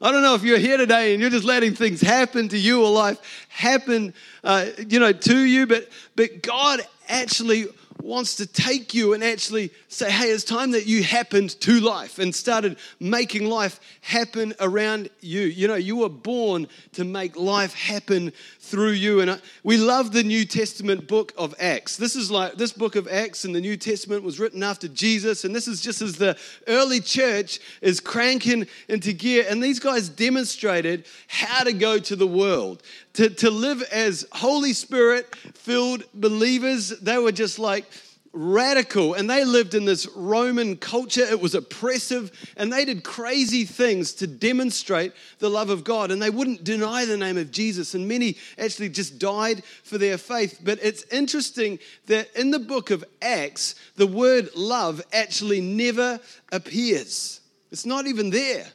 I 0.00 0.12
don't 0.12 0.22
know 0.22 0.34
if 0.34 0.44
you're 0.44 0.58
here 0.58 0.76
today 0.76 1.12
and 1.12 1.20
you're 1.20 1.30
just 1.30 1.44
letting 1.44 1.74
things 1.74 2.00
happen 2.00 2.48
to 2.50 2.58
you 2.58 2.84
or 2.84 2.90
life 2.90 3.46
happen, 3.48 4.14
uh, 4.44 4.66
you 4.86 5.00
know, 5.00 5.12
to 5.12 5.38
you, 5.38 5.66
but 5.66 5.88
but 6.14 6.42
God 6.42 6.80
actually 7.08 7.66
wants 8.08 8.36
to 8.36 8.46
take 8.46 8.94
you 8.94 9.12
and 9.12 9.22
actually 9.22 9.70
say, 9.88 10.10
hey, 10.10 10.30
it's 10.30 10.42
time 10.42 10.70
that 10.70 10.86
you 10.86 11.02
happened 11.02 11.50
to 11.60 11.78
life 11.80 12.18
and 12.18 12.34
started 12.34 12.78
making 12.98 13.46
life 13.48 13.78
happen 14.00 14.54
around 14.60 15.10
you. 15.20 15.42
You 15.42 15.68
know, 15.68 15.74
you 15.74 15.96
were 15.96 16.08
born 16.08 16.66
to 16.92 17.04
make 17.04 17.36
life 17.36 17.74
happen 17.74 18.32
through 18.60 18.92
you. 18.92 19.20
And 19.20 19.30
uh, 19.30 19.36
we 19.62 19.76
love 19.76 20.12
the 20.12 20.22
New 20.22 20.44
Testament 20.44 21.06
book 21.06 21.32
of 21.36 21.54
Acts. 21.60 21.96
This 21.96 22.16
is 22.16 22.30
like 22.30 22.54
this 22.54 22.72
book 22.72 22.96
of 22.96 23.06
Acts 23.08 23.44
in 23.44 23.52
the 23.52 23.60
New 23.60 23.76
Testament 23.76 24.24
was 24.24 24.40
written 24.40 24.62
after 24.62 24.88
Jesus. 24.88 25.44
And 25.44 25.54
this 25.54 25.68
is 25.68 25.80
just 25.80 26.00
as 26.00 26.16
the 26.16 26.36
early 26.66 27.00
church 27.00 27.60
is 27.82 28.00
cranking 28.00 28.66
into 28.88 29.12
gear. 29.12 29.44
And 29.48 29.62
these 29.62 29.80
guys 29.80 30.08
demonstrated 30.08 31.06
how 31.28 31.62
to 31.64 31.72
go 31.72 31.98
to 31.98 32.16
the 32.16 32.26
world, 32.26 32.82
to, 33.18 33.28
to 33.28 33.50
live 33.50 33.82
as 33.90 34.24
Holy 34.30 34.72
Spirit 34.72 35.34
filled 35.34 36.04
believers. 36.14 36.90
They 37.00 37.18
were 37.18 37.32
just 37.32 37.58
like, 37.58 37.84
radical 38.32 39.14
and 39.14 39.28
they 39.28 39.44
lived 39.44 39.74
in 39.74 39.86
this 39.86 40.06
Roman 40.14 40.76
culture. 40.76 41.22
It 41.22 41.40
was 41.40 41.56
oppressive 41.56 42.30
and 42.56 42.72
they 42.72 42.84
did 42.84 43.02
crazy 43.02 43.64
things 43.64 44.12
to 44.14 44.28
demonstrate 44.28 45.14
the 45.40 45.48
love 45.48 45.70
of 45.70 45.82
God 45.82 46.12
and 46.12 46.22
they 46.22 46.30
wouldn't 46.30 46.62
deny 46.62 47.06
the 47.06 47.16
name 47.16 47.36
of 47.38 47.50
Jesus. 47.50 47.94
And 47.94 48.06
many 48.06 48.36
actually 48.56 48.90
just 48.90 49.18
died 49.18 49.64
for 49.82 49.98
their 49.98 50.18
faith. 50.18 50.60
But 50.62 50.78
it's 50.80 51.02
interesting 51.04 51.80
that 52.06 52.28
in 52.36 52.52
the 52.52 52.60
book 52.60 52.92
of 52.92 53.04
Acts, 53.20 53.74
the 53.96 54.06
word 54.06 54.50
love 54.54 55.02
actually 55.12 55.60
never 55.60 56.20
appears, 56.52 57.40
it's 57.72 57.86
not 57.86 58.06
even 58.06 58.30
there. 58.30 58.66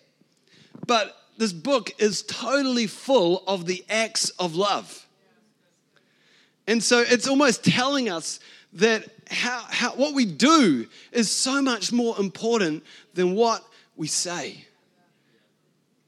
But 0.85 1.15
this 1.37 1.53
book 1.53 1.91
is 1.99 2.21
totally 2.23 2.87
full 2.87 3.43
of 3.47 3.65
the 3.65 3.83
acts 3.89 4.29
of 4.31 4.55
love. 4.55 5.07
And 6.67 6.81
so 6.81 6.99
it's 6.99 7.27
almost 7.27 7.63
telling 7.63 8.09
us 8.09 8.39
that 8.73 9.05
how, 9.29 9.63
how, 9.69 9.91
what 9.91 10.13
we 10.13 10.25
do 10.25 10.87
is 11.11 11.29
so 11.29 11.61
much 11.61 11.91
more 11.91 12.17
important 12.19 12.83
than 13.13 13.35
what 13.35 13.63
we 13.95 14.07
say. 14.07 14.65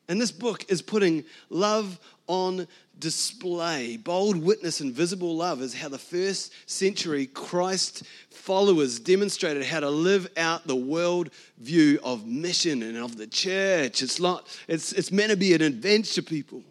And 0.08 0.22
this 0.22 0.32
book 0.32 0.66
is 0.70 0.82
putting 0.82 1.24
love 1.50 2.00
on 2.28 2.68
display. 3.00 3.98
Bold 3.98 4.38
witness 4.38 4.80
and 4.80 4.94
visible 4.94 5.36
love 5.36 5.62
is 5.62 5.74
how 5.74 5.90
the 5.90 5.98
first 5.98 6.54
century 6.70 7.28
Christ 7.28 8.04
followers 8.30 9.00
demonstrated 9.00 9.66
how 9.66 9.80
to 9.80 9.90
live 9.90 10.28
out 10.38 10.68
the 10.68 10.76
world 10.76 11.30
view 11.58 12.00
of 12.04 12.26
mission 12.26 12.84
and 12.84 12.98
of 12.98 13.18
the 13.18 13.28
church. 13.28 14.02
It's 14.02 14.20
not, 14.20 14.48
it's, 14.68 14.92
it's 14.94 15.12
meant 15.12 15.32
to 15.32 15.38
be 15.38 15.54
an 15.54 15.62
adventure, 15.62 16.22
people. 16.22 16.64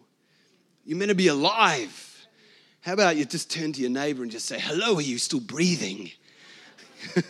You're 0.85 0.97
meant 0.97 1.09
to 1.09 1.15
be 1.15 1.27
alive. 1.27 2.27
How 2.81 2.93
about 2.93 3.17
you 3.17 3.25
just 3.25 3.49
turn 3.49 3.73
to 3.73 3.81
your 3.81 3.89
neighbor 3.89 4.21
and 4.21 4.31
just 4.31 4.45
say, 4.45 4.59
Hello, 4.59 4.95
are 4.95 5.01
you 5.01 5.17
still 5.17 5.39
breathing? 5.39 6.11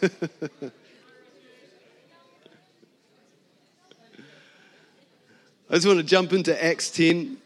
I 5.67 5.73
just 5.73 5.87
want 5.87 5.99
to 5.99 6.03
jump 6.03 6.31
into 6.33 6.63
Acts 6.63 6.91
10. 6.91 7.37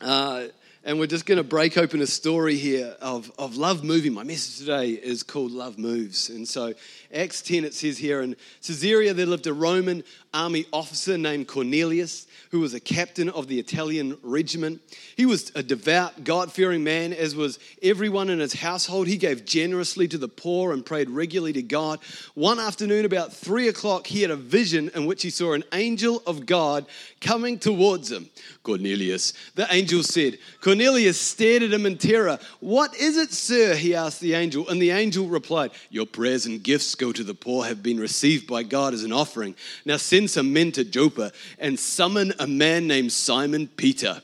Uh, 0.00 0.44
and 0.82 0.98
we're 0.98 1.06
just 1.06 1.26
going 1.26 1.36
to 1.36 1.44
break 1.44 1.76
open 1.76 2.00
a 2.00 2.06
story 2.06 2.56
here 2.56 2.96
of, 3.02 3.30
of 3.38 3.56
love 3.56 3.84
moving. 3.84 4.14
My 4.14 4.24
message 4.24 4.58
today 4.58 4.90
is 4.90 5.22
called 5.22 5.52
Love 5.52 5.78
Moves. 5.78 6.30
And 6.30 6.48
so, 6.48 6.72
Acts 7.12 7.42
10, 7.42 7.64
it 7.64 7.74
says 7.74 7.98
here 7.98 8.22
in 8.22 8.34
Caesarea, 8.62 9.12
there 9.12 9.26
lived 9.26 9.46
a 9.46 9.52
Roman 9.52 10.02
army 10.32 10.64
officer 10.72 11.18
named 11.18 11.48
Cornelius 11.48 12.26
who 12.50 12.60
was 12.60 12.72
a 12.72 12.80
captain 12.80 13.28
of 13.28 13.48
the 13.48 13.58
Italian 13.58 14.16
regiment. 14.22 14.80
He 15.16 15.26
was 15.26 15.52
a 15.54 15.62
devout, 15.62 16.24
God 16.24 16.50
fearing 16.52 16.82
man, 16.82 17.12
as 17.12 17.36
was 17.36 17.58
everyone 17.82 18.30
in 18.30 18.38
his 18.38 18.54
household. 18.54 19.06
He 19.06 19.16
gave 19.16 19.44
generously 19.44 20.08
to 20.08 20.18
the 20.18 20.28
poor 20.28 20.72
and 20.72 20.86
prayed 20.86 21.10
regularly 21.10 21.52
to 21.54 21.62
God. 21.62 22.00
One 22.34 22.58
afternoon, 22.58 23.04
about 23.04 23.32
three 23.32 23.68
o'clock, 23.68 24.06
he 24.06 24.22
had 24.22 24.30
a 24.30 24.36
vision 24.36 24.90
in 24.94 25.06
which 25.06 25.22
he 25.22 25.30
saw 25.30 25.52
an 25.52 25.64
angel 25.72 26.22
of 26.26 26.46
God 26.46 26.86
coming 27.20 27.58
towards 27.58 28.10
him. 28.10 28.30
Cornelius, 28.62 29.32
the 29.54 29.66
angel 29.70 30.02
said. 30.02 30.38
Cornelius 30.70 31.20
stared 31.20 31.64
at 31.64 31.72
him 31.72 31.84
in 31.84 31.98
terror. 31.98 32.38
What 32.60 32.94
is 32.94 33.16
it, 33.16 33.32
sir? 33.32 33.74
He 33.74 33.92
asked 33.92 34.20
the 34.20 34.34
angel. 34.34 34.68
And 34.68 34.80
the 34.80 34.90
angel 34.90 35.26
replied, 35.26 35.72
Your 35.90 36.06
prayers 36.06 36.46
and 36.46 36.62
gifts 36.62 36.94
go 36.94 37.10
to 37.10 37.24
the 37.24 37.34
poor 37.34 37.64
have 37.64 37.82
been 37.82 37.98
received 37.98 38.46
by 38.46 38.62
God 38.62 38.94
as 38.94 39.02
an 39.02 39.10
offering. 39.10 39.56
Now 39.84 39.96
send 39.96 40.30
some 40.30 40.52
men 40.52 40.70
to 40.72 40.84
Joppa 40.84 41.32
and 41.58 41.76
summon 41.76 42.32
a 42.38 42.46
man 42.46 42.86
named 42.86 43.10
Simon 43.10 43.66
Peter. 43.66 44.22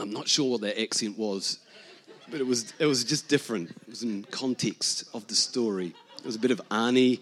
I'm 0.00 0.10
not 0.10 0.26
sure 0.26 0.50
what 0.50 0.62
that 0.62 0.82
accent 0.82 1.16
was, 1.16 1.60
but 2.28 2.40
it 2.40 2.46
was, 2.48 2.74
it 2.80 2.86
was 2.86 3.04
just 3.04 3.28
different. 3.28 3.70
It 3.70 3.88
was 3.88 4.02
in 4.02 4.24
context 4.24 5.04
of 5.14 5.28
the 5.28 5.36
story. 5.36 5.94
It 6.18 6.26
was 6.26 6.34
a 6.34 6.40
bit 6.40 6.50
of 6.50 6.60
Arnie, 6.70 7.20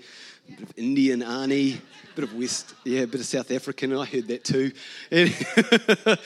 a 0.48 0.52
bit 0.52 0.62
of 0.62 0.78
Indian 0.78 1.20
Arnie, 1.20 1.76
a 1.76 2.14
bit 2.14 2.24
of 2.24 2.34
West, 2.34 2.74
yeah, 2.84 3.00
a 3.02 3.06
bit 3.06 3.20
of 3.20 3.26
South 3.26 3.50
African. 3.50 3.92
And 3.92 4.00
I 4.00 4.04
heard 4.04 4.28
that 4.28 4.44
too. 4.44 4.72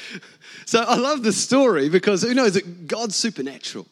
So 0.69 0.83
I 0.83 0.97
love 0.97 1.23
the 1.23 1.33
story 1.33 1.89
because 1.89 2.21
who 2.21 2.35
knows 2.35 2.53
that 2.53 2.87
God's 2.87 3.17
supernatural. 3.17 3.87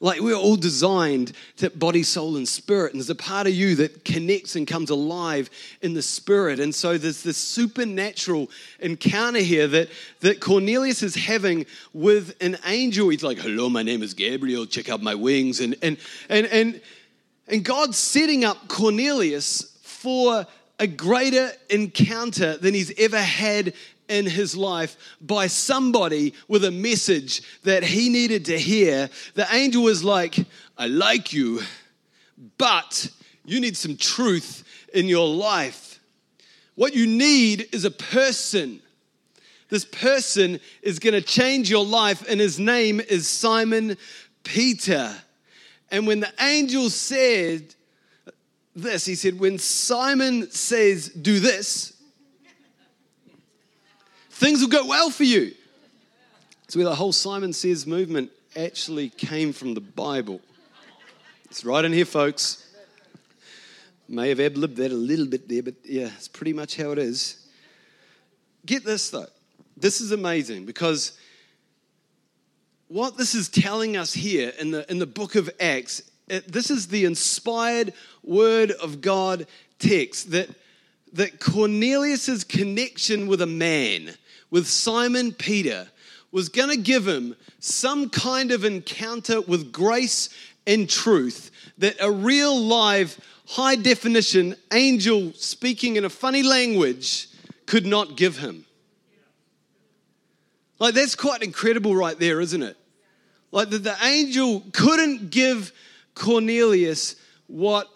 Like 0.00 0.20
we're 0.20 0.34
all 0.34 0.56
designed 0.56 1.30
to 1.58 1.70
body, 1.70 2.02
soul, 2.02 2.36
and 2.36 2.48
spirit. 2.48 2.92
And 2.92 3.00
there's 3.00 3.10
a 3.10 3.14
part 3.14 3.46
of 3.46 3.54
you 3.54 3.76
that 3.76 4.04
connects 4.04 4.56
and 4.56 4.66
comes 4.66 4.90
alive 4.90 5.48
in 5.82 5.94
the 5.94 6.02
spirit. 6.02 6.58
And 6.58 6.74
so 6.74 6.98
there's 6.98 7.22
this 7.22 7.36
supernatural 7.36 8.50
encounter 8.80 9.38
here 9.38 9.68
that, 9.68 9.88
that 10.18 10.40
Cornelius 10.40 11.04
is 11.04 11.14
having 11.14 11.64
with 11.92 12.34
an 12.40 12.58
angel. 12.66 13.08
He's 13.10 13.22
like, 13.22 13.38
Hello, 13.38 13.68
my 13.68 13.84
name 13.84 14.02
is 14.02 14.14
Gabriel. 14.14 14.66
Check 14.66 14.88
out 14.88 15.00
my 15.00 15.14
wings. 15.14 15.60
And 15.60 15.76
and 15.80 15.96
and 16.28 16.46
and, 16.46 16.80
and 17.48 17.64
God's 17.64 17.98
setting 17.98 18.44
up 18.44 18.68
Cornelius 18.68 19.76
for 19.82 20.46
a 20.78 20.86
greater 20.86 21.50
encounter 21.70 22.56
than 22.56 22.74
he's 22.74 22.92
ever 22.98 23.20
had 23.20 23.74
in 24.08 24.26
his 24.26 24.56
life 24.56 24.96
by 25.20 25.46
somebody 25.46 26.34
with 26.48 26.64
a 26.64 26.70
message 26.70 27.42
that 27.62 27.82
he 27.82 28.08
needed 28.08 28.44
to 28.46 28.58
hear. 28.58 29.08
The 29.34 29.46
angel 29.52 29.82
was 29.82 30.04
like, 30.04 30.36
I 30.76 30.86
like 30.86 31.32
you, 31.32 31.62
but 32.58 33.08
you 33.44 33.60
need 33.60 33.76
some 33.76 33.96
truth 33.96 34.64
in 34.92 35.06
your 35.06 35.28
life. 35.28 36.00
What 36.74 36.94
you 36.94 37.06
need 37.06 37.68
is 37.72 37.84
a 37.84 37.90
person. 37.90 38.80
This 39.68 39.84
person 39.84 40.60
is 40.82 40.98
going 40.98 41.14
to 41.14 41.22
change 41.22 41.70
your 41.70 41.84
life, 41.84 42.24
and 42.28 42.40
his 42.40 42.58
name 42.58 43.00
is 43.00 43.28
Simon 43.28 43.96
Peter. 44.42 45.14
And 45.90 46.06
when 46.06 46.20
the 46.20 46.32
angel 46.40 46.90
said 46.90 47.74
this, 48.74 49.04
he 49.04 49.14
said, 49.14 49.38
When 49.38 49.58
Simon 49.58 50.50
says, 50.50 51.08
Do 51.08 51.40
this, 51.40 51.92
things 54.30 54.60
will 54.60 54.68
go 54.68 54.86
well 54.86 55.10
for 55.10 55.24
you. 55.24 55.52
It's 56.64 56.74
where 56.74 56.84
the 56.84 56.94
whole 56.94 57.12
Simon 57.12 57.52
Says 57.52 57.86
movement 57.86 58.30
actually 58.56 59.10
came 59.10 59.52
from 59.52 59.74
the 59.74 59.80
Bible. 59.80 60.40
It's 61.44 61.64
right 61.64 61.84
in 61.84 61.92
here, 61.92 62.04
folks. 62.04 62.68
May 64.08 64.30
have 64.30 64.40
ad 64.40 64.58
libbed 64.58 64.76
that 64.76 64.90
a 64.90 64.96
little 64.96 65.26
bit 65.26 65.48
there, 65.48 65.62
but 65.62 65.74
yeah, 65.84 66.10
it's 66.16 66.28
pretty 66.28 66.52
much 66.52 66.76
how 66.76 66.90
it 66.90 66.98
is. 66.98 67.46
Get 68.66 68.84
this 68.84 69.10
though. 69.10 69.26
This 69.76 70.00
is 70.00 70.12
amazing 70.12 70.66
because 70.66 71.18
what 72.94 73.16
this 73.16 73.34
is 73.34 73.48
telling 73.48 73.96
us 73.96 74.14
here 74.14 74.52
in 74.60 74.70
the, 74.70 74.88
in 74.88 75.00
the 75.00 75.06
book 75.06 75.34
of 75.34 75.50
Acts, 75.58 76.00
it, 76.28 76.52
this 76.52 76.70
is 76.70 76.86
the 76.86 77.04
inspired 77.04 77.92
word 78.22 78.70
of 78.70 79.00
God 79.00 79.48
text 79.80 80.30
that, 80.30 80.48
that 81.12 81.40
Cornelius's 81.40 82.44
connection 82.44 83.26
with 83.26 83.42
a 83.42 83.48
man 83.48 84.14
with 84.48 84.68
Simon 84.68 85.32
Peter 85.32 85.88
was 86.30 86.48
going 86.48 86.68
to 86.68 86.76
give 86.76 87.04
him 87.04 87.34
some 87.58 88.10
kind 88.10 88.52
of 88.52 88.64
encounter 88.64 89.40
with 89.40 89.72
grace 89.72 90.28
and 90.64 90.88
truth 90.88 91.50
that 91.78 91.96
a 92.00 92.12
real 92.12 92.56
live, 92.56 93.18
high 93.48 93.74
definition 93.74 94.54
angel 94.72 95.32
speaking 95.32 95.96
in 95.96 96.04
a 96.04 96.10
funny 96.10 96.44
language 96.44 97.26
could 97.66 97.86
not 97.86 98.16
give 98.16 98.38
him. 98.38 98.64
Like, 100.78 100.94
that's 100.94 101.16
quite 101.16 101.42
incredible, 101.42 101.96
right 101.96 102.16
there, 102.16 102.40
isn't 102.40 102.62
it? 102.62 102.76
Like, 103.54 103.70
the, 103.70 103.78
the 103.78 103.96
angel 104.02 104.64
couldn't 104.72 105.30
give 105.30 105.72
Cornelius 106.16 107.14
what 107.46 107.88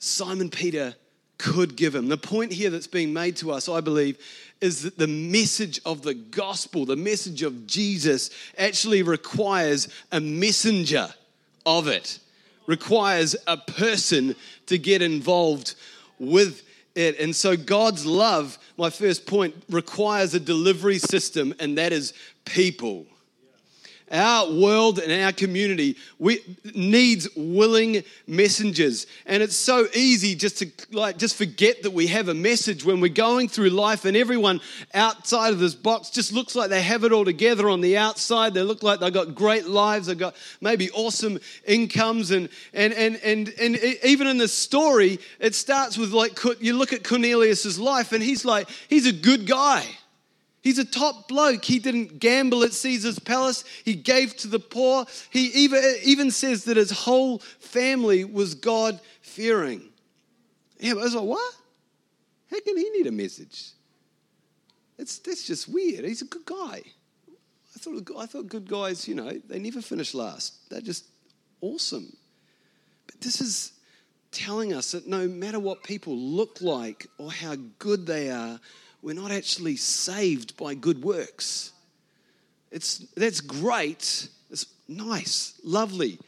Simon 0.00 0.50
Peter 0.50 0.96
could 1.38 1.76
give 1.76 1.94
him. 1.94 2.08
The 2.08 2.16
point 2.16 2.52
here 2.52 2.70
that's 2.70 2.88
being 2.88 3.12
made 3.12 3.36
to 3.36 3.52
us, 3.52 3.68
I 3.68 3.80
believe, 3.80 4.18
is 4.60 4.82
that 4.82 4.98
the 4.98 5.06
message 5.06 5.80
of 5.86 6.02
the 6.02 6.14
gospel, 6.14 6.86
the 6.86 6.96
message 6.96 7.44
of 7.44 7.68
Jesus, 7.68 8.30
actually 8.58 9.04
requires 9.04 9.86
a 10.10 10.18
messenger 10.18 11.14
of 11.64 11.86
it, 11.86 12.18
requires 12.66 13.36
a 13.46 13.58
person 13.58 14.34
to 14.66 14.76
get 14.76 15.02
involved 15.02 15.76
with 16.18 16.64
it. 16.96 17.16
And 17.20 17.34
so 17.36 17.56
God's 17.56 18.04
love, 18.04 18.58
my 18.76 18.90
first 18.90 19.24
point, 19.24 19.54
requires 19.70 20.34
a 20.34 20.40
delivery 20.40 20.98
system, 20.98 21.54
and 21.60 21.78
that 21.78 21.92
is 21.92 22.12
people. 22.44 23.06
Our 24.10 24.50
world 24.52 24.98
and 24.98 25.12
our 25.22 25.32
community 25.32 25.96
we, 26.18 26.40
needs 26.74 27.28
willing 27.36 28.02
messengers. 28.26 29.06
And 29.26 29.42
it's 29.42 29.56
so 29.56 29.86
easy 29.94 30.34
just 30.34 30.58
to 30.58 30.70
like 30.92 31.18
just 31.18 31.36
forget 31.36 31.82
that 31.82 31.92
we 31.92 32.08
have 32.08 32.28
a 32.28 32.34
message 32.34 32.84
when 32.84 33.00
we're 33.00 33.08
going 33.08 33.48
through 33.48 33.70
life 33.70 34.04
and 34.04 34.16
everyone 34.16 34.60
outside 34.94 35.52
of 35.52 35.58
this 35.58 35.74
box 35.74 36.10
just 36.10 36.32
looks 36.32 36.54
like 36.54 36.70
they 36.70 36.82
have 36.82 37.04
it 37.04 37.12
all 37.12 37.24
together 37.24 37.68
on 37.68 37.80
the 37.80 37.96
outside. 37.96 38.54
They 38.54 38.62
look 38.62 38.82
like 38.82 39.00
they've 39.00 39.12
got 39.12 39.34
great 39.34 39.66
lives 39.66 40.06
they've 40.06 40.18
got 40.18 40.34
maybe 40.60 40.90
awesome 40.90 41.38
incomes. 41.66 42.30
And 42.30 42.48
and 42.74 42.92
and 42.92 43.16
and, 43.16 43.48
and 43.60 43.76
even 44.04 44.26
in 44.26 44.38
the 44.38 44.48
story 44.48 45.18
it 45.38 45.54
starts 45.54 45.96
with 45.96 46.12
like 46.12 46.38
you 46.60 46.76
look 46.76 46.92
at 46.92 47.04
cornelius's 47.04 47.78
life 47.78 48.12
and 48.12 48.22
he's 48.22 48.44
like 48.44 48.68
he's 48.88 49.06
a 49.06 49.12
good 49.12 49.46
guy 49.46 49.84
He's 50.62 50.78
a 50.78 50.84
top 50.84 51.28
bloke. 51.28 51.64
He 51.64 51.78
didn't 51.78 52.18
gamble 52.18 52.64
at 52.64 52.72
Caesar's 52.72 53.18
palace. 53.18 53.64
He 53.84 53.94
gave 53.94 54.36
to 54.38 54.48
the 54.48 54.58
poor. 54.58 55.06
He 55.30 55.46
even, 55.46 55.82
even 56.04 56.30
says 56.30 56.64
that 56.64 56.76
his 56.76 56.90
whole 56.90 57.38
family 57.38 58.24
was 58.24 58.54
God 58.54 59.00
fearing. 59.22 59.88
Yeah, 60.78 60.94
but 60.94 61.00
I 61.00 61.04
was 61.04 61.14
like, 61.14 61.24
what? 61.24 61.54
How 62.50 62.60
can 62.60 62.76
he 62.76 62.90
need 62.90 63.06
a 63.06 63.12
message? 63.12 63.70
It's, 64.98 65.18
that's 65.18 65.46
just 65.46 65.68
weird. 65.68 66.04
He's 66.04 66.22
a 66.22 66.26
good 66.26 66.44
guy. 66.44 66.82
I 67.74 67.78
thought, 67.78 68.10
I 68.18 68.26
thought 68.26 68.48
good 68.48 68.68
guys, 68.68 69.08
you 69.08 69.14
know, 69.14 69.30
they 69.48 69.58
never 69.58 69.80
finish 69.80 70.12
last. 70.12 70.68
They're 70.68 70.80
just 70.80 71.06
awesome. 71.62 72.14
But 73.06 73.20
this 73.20 73.40
is 73.40 73.72
telling 74.32 74.74
us 74.74 74.92
that 74.92 75.06
no 75.06 75.26
matter 75.26 75.58
what 75.58 75.82
people 75.82 76.16
look 76.16 76.60
like 76.60 77.06
or 77.18 77.30
how 77.32 77.56
good 77.78 78.06
they 78.06 78.30
are, 78.30 78.60
we're 79.02 79.14
not 79.14 79.30
actually 79.30 79.76
saved 79.76 80.56
by 80.56 80.74
good 80.74 81.02
works. 81.02 81.72
It's, 82.70 82.98
that's 83.16 83.40
great. 83.40 84.28
It's 84.50 84.66
nice, 84.88 85.54
lovely, 85.64 86.18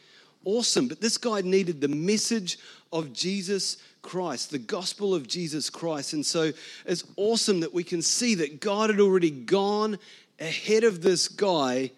awesome. 0.43 0.87
But 0.87 1.01
this 1.01 1.17
guy 1.17 1.41
needed 1.41 1.81
the 1.81 1.87
message 1.87 2.57
of 2.91 3.13
Jesus 3.13 3.77
Christ, 4.01 4.51
the 4.51 4.59
gospel 4.59 5.15
of 5.15 5.27
Jesus 5.27 5.69
Christ. 5.69 6.13
And 6.13 6.25
so 6.25 6.51
it's 6.85 7.03
awesome 7.15 7.61
that 7.61 7.73
we 7.73 7.83
can 7.83 8.01
see 8.01 8.35
that 8.35 8.59
God 8.59 8.89
had 8.89 8.99
already 8.99 9.31
gone 9.31 9.97
ahead 10.39 10.83
of 10.83 11.01
this 11.01 11.27
guy. 11.27 11.91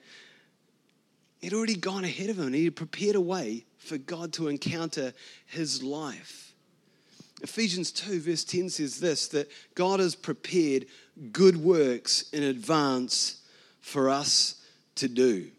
He'd 1.41 1.53
already 1.53 1.75
gone 1.75 2.03
ahead 2.03 2.29
of 2.29 2.39
him 2.39 2.53
he 2.53 2.65
had 2.65 2.75
prepared 2.75 3.15
a 3.15 3.21
way 3.21 3.65
for 3.77 3.97
God 3.97 4.33
to 4.33 4.47
encounter 4.47 5.13
his 5.47 5.83
life. 5.83 6.44
Ephesians 7.45 7.91
2, 7.91 8.21
verse 8.21 8.43
10 8.43 8.69
says 8.69 8.99
this 8.99 9.27
that 9.27 9.51
God 9.75 9.99
has 9.99 10.15
prepared 10.15 10.87
good 11.31 11.55
works 11.57 12.27
in 12.31 12.41
advance 12.41 13.43
for 13.81 14.09
us 14.09 14.63
to 14.95 15.07
do. 15.07 15.51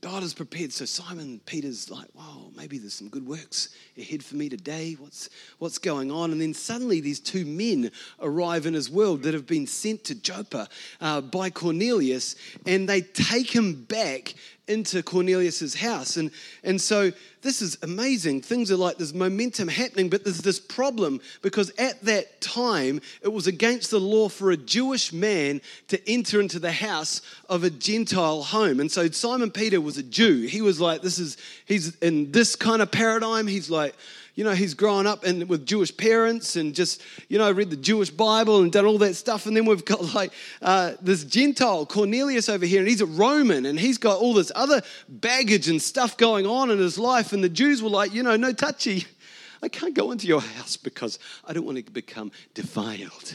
God 0.00 0.22
has 0.22 0.34
prepared. 0.34 0.72
So 0.72 0.84
Simon 0.84 1.40
Peter's 1.46 1.90
like, 1.90 2.08
wow, 2.14 2.50
maybe 2.56 2.78
there's 2.78 2.94
some 2.94 3.08
good 3.08 3.24
works 3.24 3.68
ahead 3.96 4.24
for 4.24 4.34
me 4.34 4.48
today. 4.48 4.96
What's, 4.98 5.30
what's 5.58 5.78
going 5.78 6.10
on? 6.10 6.32
And 6.32 6.40
then 6.40 6.52
suddenly 6.52 7.00
these 7.00 7.20
two 7.20 7.44
men 7.44 7.92
arrive 8.20 8.66
in 8.66 8.74
his 8.74 8.90
world 8.90 9.22
that 9.22 9.32
have 9.32 9.46
been 9.46 9.68
sent 9.68 10.02
to 10.04 10.16
Joppa 10.16 10.68
uh, 11.00 11.20
by 11.20 11.50
Cornelius, 11.50 12.34
and 12.66 12.88
they 12.88 13.00
take 13.00 13.54
him 13.54 13.84
back 13.84 14.34
into 14.68 15.02
Cornelius's 15.02 15.74
house. 15.74 16.16
And, 16.16 16.30
and 16.64 16.80
so 16.80 17.12
this 17.42 17.62
is 17.62 17.78
amazing. 17.82 18.42
Things 18.42 18.72
are 18.72 18.76
like 18.76 18.96
there's 18.96 19.14
momentum 19.14 19.68
happening, 19.68 20.08
but 20.08 20.24
there's 20.24 20.38
this 20.38 20.58
problem 20.58 21.20
because 21.42 21.70
at 21.78 22.00
that 22.02 22.40
time 22.40 23.00
it 23.22 23.32
was 23.32 23.46
against 23.46 23.92
the 23.92 24.00
law 24.00 24.28
for 24.28 24.50
a 24.50 24.56
Jewish 24.56 25.12
man 25.12 25.60
to 25.88 26.10
enter 26.10 26.40
into 26.40 26.58
the 26.58 26.72
house 26.72 27.22
of 27.48 27.62
a 27.62 27.70
Gentile 27.70 28.42
home. 28.42 28.80
And 28.80 28.90
so 28.90 29.08
Simon 29.08 29.50
Peter 29.50 29.80
was 29.80 29.98
a 29.98 30.02
Jew. 30.02 30.46
He 30.46 30.62
was 30.62 30.80
like, 30.80 31.02
this 31.02 31.18
is, 31.18 31.36
he's 31.64 31.94
in 31.96 32.32
this 32.32 32.56
kind 32.56 32.82
of 32.82 32.90
paradigm. 32.90 33.46
He's 33.46 33.70
like, 33.70 33.94
you 34.36 34.44
know, 34.44 34.52
he's 34.52 34.74
grown 34.74 35.06
up 35.06 35.24
and 35.24 35.48
with 35.48 35.66
Jewish 35.66 35.96
parents 35.96 36.56
and 36.56 36.74
just, 36.74 37.02
you 37.28 37.38
know, 37.38 37.50
read 37.50 37.70
the 37.70 37.76
Jewish 37.76 38.10
Bible 38.10 38.60
and 38.60 38.70
done 38.70 38.84
all 38.84 38.98
that 38.98 39.14
stuff. 39.14 39.46
And 39.46 39.56
then 39.56 39.64
we've 39.64 39.84
got 39.84 40.14
like 40.14 40.32
uh, 40.60 40.92
this 41.00 41.24
Gentile, 41.24 41.86
Cornelius, 41.86 42.50
over 42.50 42.66
here, 42.66 42.80
and 42.80 42.88
he's 42.88 43.00
a 43.00 43.06
Roman 43.06 43.64
and 43.64 43.80
he's 43.80 43.96
got 43.96 44.18
all 44.18 44.34
this 44.34 44.52
other 44.54 44.82
baggage 45.08 45.68
and 45.68 45.80
stuff 45.80 46.18
going 46.18 46.46
on 46.46 46.70
in 46.70 46.78
his 46.78 46.98
life. 46.98 47.32
And 47.32 47.42
the 47.42 47.48
Jews 47.48 47.82
were 47.82 47.88
like, 47.88 48.12
you 48.12 48.22
know, 48.22 48.36
no 48.36 48.52
touchy. 48.52 49.06
I 49.62 49.68
can't 49.68 49.94
go 49.94 50.12
into 50.12 50.26
your 50.26 50.42
house 50.42 50.76
because 50.76 51.18
I 51.46 51.54
don't 51.54 51.64
want 51.64 51.84
to 51.84 51.90
become 51.90 52.30
defiled. 52.52 53.34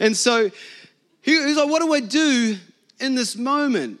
And 0.00 0.16
so 0.16 0.50
he's 1.22 1.56
like, 1.56 1.70
what 1.70 1.80
do 1.80 1.94
I 1.94 2.00
do 2.00 2.56
in 2.98 3.14
this 3.14 3.36
moment? 3.36 4.00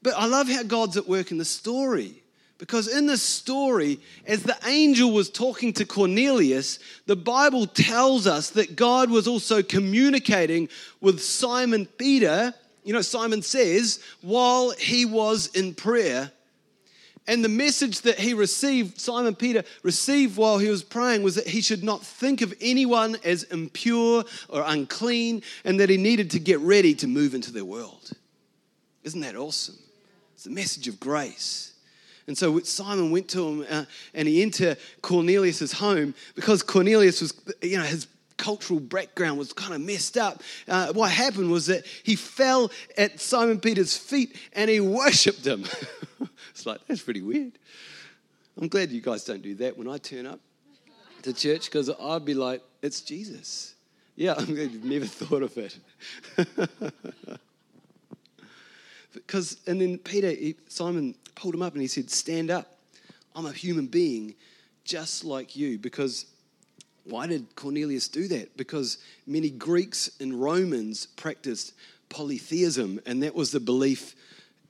But 0.00 0.14
I 0.16 0.24
love 0.24 0.48
how 0.48 0.62
God's 0.62 0.96
at 0.96 1.06
work 1.06 1.30
in 1.30 1.36
the 1.36 1.44
story. 1.44 2.21
Because 2.62 2.86
in 2.86 3.06
this 3.06 3.24
story, 3.24 3.98
as 4.24 4.44
the 4.44 4.56
angel 4.68 5.10
was 5.10 5.28
talking 5.28 5.72
to 5.72 5.84
Cornelius, 5.84 6.78
the 7.06 7.16
Bible 7.16 7.66
tells 7.66 8.28
us 8.28 8.50
that 8.50 8.76
God 8.76 9.10
was 9.10 9.26
also 9.26 9.64
communicating 9.64 10.68
with 11.00 11.20
Simon 11.20 11.86
Peter. 11.86 12.54
You 12.84 12.92
know, 12.92 13.00
Simon 13.00 13.42
says, 13.42 13.98
while 14.20 14.70
he 14.70 15.04
was 15.04 15.48
in 15.56 15.74
prayer. 15.74 16.30
And 17.26 17.44
the 17.44 17.48
message 17.48 18.02
that 18.02 18.20
he 18.20 18.32
received, 18.32 19.00
Simon 19.00 19.34
Peter 19.34 19.64
received 19.82 20.36
while 20.36 20.58
he 20.58 20.68
was 20.68 20.84
praying, 20.84 21.24
was 21.24 21.34
that 21.34 21.48
he 21.48 21.62
should 21.62 21.82
not 21.82 22.04
think 22.04 22.42
of 22.42 22.54
anyone 22.60 23.16
as 23.24 23.42
impure 23.42 24.22
or 24.48 24.62
unclean 24.64 25.42
and 25.64 25.80
that 25.80 25.90
he 25.90 25.96
needed 25.96 26.30
to 26.30 26.38
get 26.38 26.60
ready 26.60 26.94
to 26.94 27.08
move 27.08 27.34
into 27.34 27.50
their 27.50 27.64
world. 27.64 28.12
Isn't 29.02 29.22
that 29.22 29.34
awesome? 29.34 29.78
It's 30.34 30.44
the 30.44 30.50
message 30.50 30.86
of 30.86 31.00
grace. 31.00 31.71
And 32.26 32.36
so 32.36 32.60
Simon 32.60 33.10
went 33.10 33.28
to 33.28 33.48
him 33.48 33.66
uh, 33.68 33.84
and 34.14 34.28
he 34.28 34.42
entered 34.42 34.78
Cornelius's 35.02 35.72
home 35.72 36.14
because 36.34 36.62
Cornelius 36.62 37.20
was, 37.20 37.34
you 37.62 37.78
know, 37.78 37.84
his 37.84 38.06
cultural 38.36 38.80
background 38.80 39.38
was 39.38 39.52
kind 39.52 39.74
of 39.74 39.80
messed 39.80 40.16
up. 40.16 40.42
Uh, 40.66 40.92
what 40.92 41.10
happened 41.10 41.50
was 41.50 41.66
that 41.66 41.86
he 42.02 42.16
fell 42.16 42.70
at 42.96 43.20
Simon 43.20 43.60
Peter's 43.60 43.96
feet 43.96 44.36
and 44.52 44.68
he 44.68 44.80
worshipped 44.80 45.46
him. 45.46 45.64
it's 46.50 46.66
like, 46.66 46.80
that's 46.86 47.02
pretty 47.02 47.22
weird. 47.22 47.52
I'm 48.60 48.68
glad 48.68 48.90
you 48.90 49.00
guys 49.00 49.24
don't 49.24 49.42
do 49.42 49.54
that 49.56 49.78
when 49.78 49.88
I 49.88 49.98
turn 49.98 50.26
up 50.26 50.40
to 51.22 51.32
church 51.32 51.66
because 51.66 51.88
I'd 51.88 52.24
be 52.24 52.34
like, 52.34 52.62
it's 52.82 53.00
Jesus. 53.00 53.74
Yeah, 54.16 54.38
you've 54.46 54.84
never 54.84 55.06
thought 55.06 55.42
of 55.42 55.56
it. 55.56 55.78
because, 59.12 59.58
and 59.66 59.80
then 59.80 59.98
Peter, 59.98 60.30
he, 60.30 60.56
Simon 60.68 61.14
pulled 61.34 61.54
him 61.54 61.62
up 61.62 61.72
and 61.72 61.82
he 61.82 61.88
said, 61.88 62.10
Stand 62.10 62.50
up. 62.50 62.78
I'm 63.34 63.46
a 63.46 63.52
human 63.52 63.86
being 63.86 64.34
just 64.84 65.24
like 65.24 65.56
you. 65.56 65.78
Because 65.78 66.26
why 67.04 67.26
did 67.26 67.54
Cornelius 67.56 68.08
do 68.08 68.28
that? 68.28 68.56
Because 68.56 68.98
many 69.26 69.50
Greeks 69.50 70.10
and 70.20 70.40
Romans 70.40 71.06
practiced 71.06 71.74
polytheism, 72.08 73.00
and 73.06 73.22
that 73.22 73.34
was 73.34 73.50
the 73.50 73.60
belief 73.60 74.14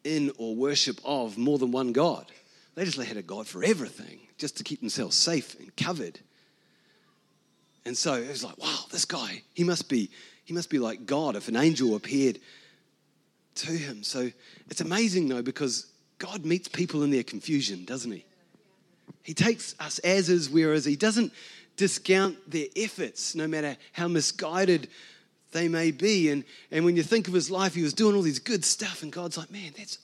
in 0.05 0.33
or 0.39 0.55
worship 0.55 1.01
of 1.05 1.37
more 1.37 1.59
than 1.59 1.73
one 1.73 1.93
God. 1.93 2.27
They 2.75 2.85
just 2.85 2.99
had 2.99 3.17
a 3.17 3.23
God 3.23 3.47
for 3.47 3.63
everything, 3.63 4.21
just 4.39 4.57
to 4.59 4.65
keep 4.65 4.81
themselves 4.81 5.17
safe 5.17 5.59
and 5.59 5.75
covered. 5.77 6.21
And 7.85 7.97
so 7.97 8.15
it 8.15 8.29
was 8.29 8.45
like, 8.45 8.59
wow, 8.59 8.79
this 8.91 9.05
guy, 9.05 9.43
he 9.55 9.65
must 9.65 9.89
be, 9.89 10.11
he 10.45 10.55
must 10.55 10.71
be 10.71 10.79
like 10.79 11.05
God 11.05 11.37
if 11.37 11.49
an 11.49 11.57
angel 11.57 11.97
appeared 11.97 12.39
to 13.57 13.73
him. 13.73 14.03
So 14.03 14.31
it's 14.69 14.81
amazing 14.81 15.29
though, 15.29 15.43
because 15.43 15.87
God 16.19 16.45
meets 16.45 16.69
people 16.69 17.03
in 17.03 17.11
their 17.11 17.25
confusion, 17.25 17.85
doesn't 17.85 18.13
He? 18.13 18.25
He 19.25 19.35
takes 19.35 19.75
us 19.81 19.99
as 20.01 20.29
is, 20.29 20.49
whereas 20.49 20.85
He 20.85 20.95
doesn't 20.95 21.33
discount 21.77 22.39
their 22.49 22.67
efforts, 22.77 23.35
no 23.35 23.49
matter 23.49 23.77
how 23.93 24.09
misguided 24.09 24.89
they 25.51 25.69
may 25.69 25.91
be. 25.91 26.31
And, 26.31 26.45
and 26.71 26.85
when 26.85 26.97
you 26.97 27.03
think 27.03 27.29
of 27.29 27.35
his 27.35 27.51
life, 27.51 27.75
he 27.75 27.83
was 27.83 27.95
doing 27.95 28.15
all 28.15 28.23
these 28.23 28.39
good 28.39 28.65
stuff, 28.65 29.03
and 29.03 29.11
God's 29.13 29.37
like, 29.37 29.51
man, 29.51 29.73
that's, 29.77 29.99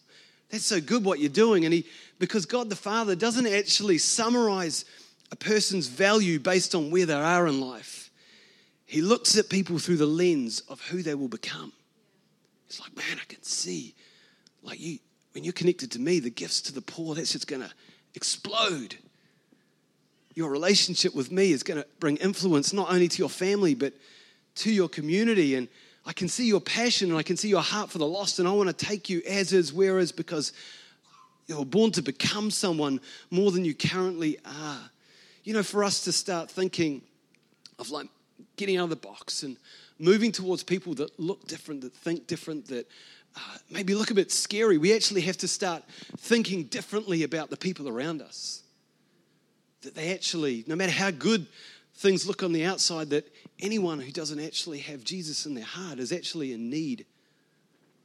that's 0.50 0.64
so 0.64 0.80
good 0.80 1.04
what 1.04 1.20
you're 1.20 1.28
doing. 1.28 1.64
And 1.64 1.72
he, 1.72 1.86
because 2.18 2.46
God 2.46 2.68
the 2.68 2.76
Father 2.76 3.14
doesn't 3.14 3.46
actually 3.46 3.98
summarize 3.98 4.84
a 5.30 5.36
person's 5.36 5.88
value 5.88 6.38
based 6.38 6.74
on 6.74 6.90
where 6.90 7.06
they 7.06 7.14
are 7.14 7.46
in 7.46 7.60
life, 7.60 8.10
he 8.86 9.02
looks 9.02 9.36
at 9.36 9.50
people 9.50 9.78
through 9.78 9.98
the 9.98 10.06
lens 10.06 10.60
of 10.68 10.80
who 10.80 11.02
they 11.02 11.14
will 11.14 11.28
become. 11.28 11.72
It's 12.68 12.80
like, 12.80 12.94
man, 12.96 13.18
I 13.20 13.24
can 13.26 13.42
see, 13.42 13.94
like 14.62 14.78
you, 14.78 14.98
when 15.32 15.44
you're 15.44 15.52
connected 15.52 15.90
to 15.92 16.00
me, 16.00 16.20
the 16.20 16.30
gifts 16.30 16.60
to 16.62 16.74
the 16.74 16.82
poor, 16.82 17.14
that's 17.14 17.32
just 17.32 17.48
to 17.48 17.70
explode. 18.14 18.96
Your 20.34 20.50
relationship 20.50 21.14
with 21.14 21.32
me 21.32 21.52
is 21.52 21.62
to 21.62 21.86
bring 21.98 22.16
influence 22.18 22.72
not 22.72 22.90
only 22.90 23.08
to 23.08 23.18
your 23.18 23.30
family, 23.30 23.74
but 23.74 23.94
to 24.56 24.70
your 24.70 24.88
community. 24.88 25.54
And 25.54 25.68
I 26.04 26.12
can 26.12 26.28
see 26.28 26.46
your 26.46 26.60
passion 26.60 27.10
and 27.10 27.18
I 27.18 27.22
can 27.22 27.36
see 27.36 27.48
your 27.48 27.62
heart 27.62 27.90
for 27.90 27.98
the 27.98 28.06
lost. 28.06 28.38
And 28.38 28.46
I 28.46 28.52
want 28.52 28.68
to 28.68 28.86
take 28.86 29.08
you 29.08 29.22
as 29.26 29.52
is, 29.52 29.72
where 29.72 29.98
is, 29.98 30.12
because 30.12 30.52
you're 31.46 31.64
born 31.64 31.90
to 31.92 32.02
become 32.02 32.50
someone 32.50 33.00
more 33.30 33.50
than 33.50 33.64
you 33.64 33.74
currently 33.74 34.38
are. 34.44 34.90
You 35.44 35.54
know, 35.54 35.62
for 35.62 35.82
us 35.82 36.04
to 36.04 36.12
start 36.12 36.50
thinking 36.50 37.00
of 37.78 37.90
like 37.90 38.08
getting 38.56 38.76
out 38.76 38.84
of 38.84 38.90
the 38.90 38.96
box 38.96 39.42
and 39.42 39.56
moving 39.98 40.32
towards 40.32 40.62
people 40.62 40.94
that 40.94 41.18
look 41.18 41.46
different, 41.46 41.80
that 41.82 41.92
think 41.92 42.26
different, 42.26 42.68
that 42.68 42.88
uh, 43.36 43.58
maybe 43.70 43.94
look 43.94 44.10
a 44.10 44.14
bit 44.14 44.32
scary, 44.32 44.78
we 44.78 44.94
actually 44.94 45.22
have 45.22 45.36
to 45.38 45.48
start 45.48 45.82
thinking 46.18 46.64
differently 46.64 47.22
about 47.22 47.50
the 47.50 47.56
people 47.56 47.88
around 47.88 48.22
us. 48.22 48.62
That 49.82 49.94
they 49.94 50.12
actually, 50.12 50.64
no 50.66 50.76
matter 50.76 50.92
how 50.92 51.10
good 51.10 51.46
things 51.94 52.26
look 52.26 52.42
on 52.42 52.52
the 52.52 52.64
outside, 52.64 53.10
that 53.10 53.32
anyone 53.60 54.00
who 54.00 54.10
doesn't 54.10 54.40
actually 54.40 54.78
have 54.80 55.04
Jesus 55.04 55.46
in 55.46 55.54
their 55.54 55.64
heart 55.64 55.98
is 55.98 56.12
actually 56.12 56.52
in 56.52 56.70
need 56.70 57.06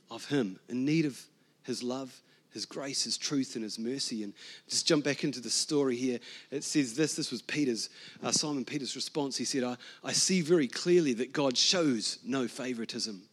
of 0.10 0.25
Him, 0.25 0.60
in 0.69 0.86
need 0.86 1.06
of 1.06 1.19
His 1.63 1.84
love, 1.84 2.21
His 2.54 2.66
grace, 2.66 3.04
His 3.04 3.18
truth, 3.18 3.56
and 3.56 3.63
His 3.63 3.80
mercy. 3.80 4.24
And 4.24 4.34
just 4.70 4.88
jump 4.88 5.04
back 5.04 5.24
into 5.24 5.42
the 5.42 5.50
story 5.50 5.96
here. 5.96 6.20
It 6.52 6.63
says 6.63 6.96
this 6.96 7.16
this 7.16 7.32
was 7.32 7.42
Peter's, 7.42 7.89
uh, 8.24 8.32
Simon 8.32 8.66
Peter's 8.66 8.96
response. 8.96 9.38
He 9.38 9.46
said, 9.46 9.63
I, 9.63 9.78
I 10.04 10.13
see 10.13 10.42
very 10.42 10.68
clearly 10.68 11.13
that 11.13 11.34
God 11.34 11.58
shows 11.58 12.20
no 12.24 12.48
favoritism. 12.48 13.24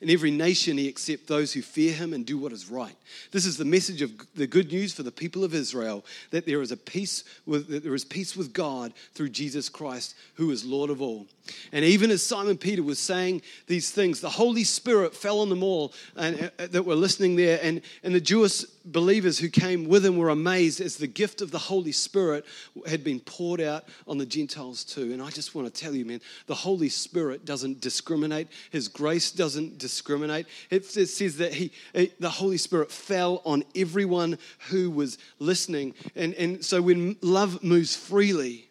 In 0.00 0.10
every 0.10 0.30
nation, 0.30 0.76
he 0.76 0.88
accepts 0.88 1.26
those 1.26 1.52
who 1.52 1.62
fear 1.62 1.92
him 1.92 2.12
and 2.12 2.26
do 2.26 2.36
what 2.36 2.52
is 2.52 2.70
right. 2.70 2.96
This 3.32 3.46
is 3.46 3.56
the 3.56 3.64
message 3.64 4.02
of 4.02 4.12
the 4.34 4.46
good 4.46 4.70
news 4.70 4.92
for 4.92 5.02
the 5.02 5.12
people 5.12 5.44
of 5.44 5.54
Israel 5.54 6.04
that 6.30 6.46
there 6.46 6.60
is 6.60 6.72
a 6.72 6.76
peace 6.76 7.24
with, 7.46 7.68
that 7.68 7.82
there 7.82 7.94
is 7.94 8.04
peace 8.04 8.36
with 8.36 8.52
God 8.52 8.92
through 9.14 9.30
Jesus 9.30 9.68
Christ, 9.68 10.14
who 10.34 10.50
is 10.50 10.64
Lord 10.64 10.90
of 10.90 11.00
all. 11.00 11.26
And 11.72 11.84
even 11.84 12.10
as 12.10 12.22
Simon 12.22 12.56
Peter 12.56 12.82
was 12.82 12.98
saying 12.98 13.42
these 13.66 13.90
things, 13.90 14.20
the 14.20 14.30
Holy 14.30 14.64
Spirit 14.64 15.14
fell 15.14 15.40
on 15.40 15.48
them 15.48 15.62
all 15.62 15.92
and, 16.16 16.50
uh, 16.58 16.66
that 16.66 16.84
were 16.84 16.94
listening 16.94 17.36
there. 17.36 17.58
And, 17.62 17.82
and 18.02 18.14
the 18.14 18.20
Jewish 18.20 18.64
believers 18.84 19.38
who 19.38 19.48
came 19.48 19.88
with 19.88 20.04
him 20.04 20.16
were 20.16 20.30
amazed 20.30 20.80
as 20.80 20.96
the 20.96 21.06
gift 21.06 21.40
of 21.40 21.50
the 21.50 21.58
Holy 21.58 21.92
Spirit 21.92 22.44
had 22.86 23.04
been 23.04 23.20
poured 23.20 23.60
out 23.60 23.84
on 24.06 24.18
the 24.18 24.26
Gentiles 24.26 24.84
too. 24.84 25.12
And 25.12 25.22
I 25.22 25.30
just 25.30 25.54
want 25.54 25.72
to 25.72 25.80
tell 25.80 25.94
you, 25.94 26.04
man, 26.04 26.20
the 26.46 26.54
Holy 26.54 26.88
Spirit 26.88 27.44
doesn't 27.44 27.80
discriminate, 27.80 28.48
His 28.70 28.88
grace 28.88 29.30
doesn't 29.30 29.78
discriminate. 29.86 30.46
It, 30.70 30.84
says 30.84 31.36
that 31.36 31.54
he, 31.54 31.72
the 32.18 32.30
Holy 32.30 32.58
Spirit 32.58 32.90
fell 32.90 33.42
on 33.44 33.64
everyone 33.74 34.38
who 34.68 34.90
was 34.90 35.18
listening. 35.38 35.94
And, 36.14 36.34
and 36.34 36.64
so 36.64 36.82
when 36.82 37.16
love 37.22 37.62
moves 37.62 37.96
freely, 37.96 38.68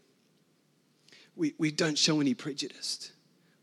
we, 1.35 1.53
we 1.57 1.71
don't 1.71 1.97
show 1.97 2.19
any 2.19 2.33
prejudice. 2.33 3.11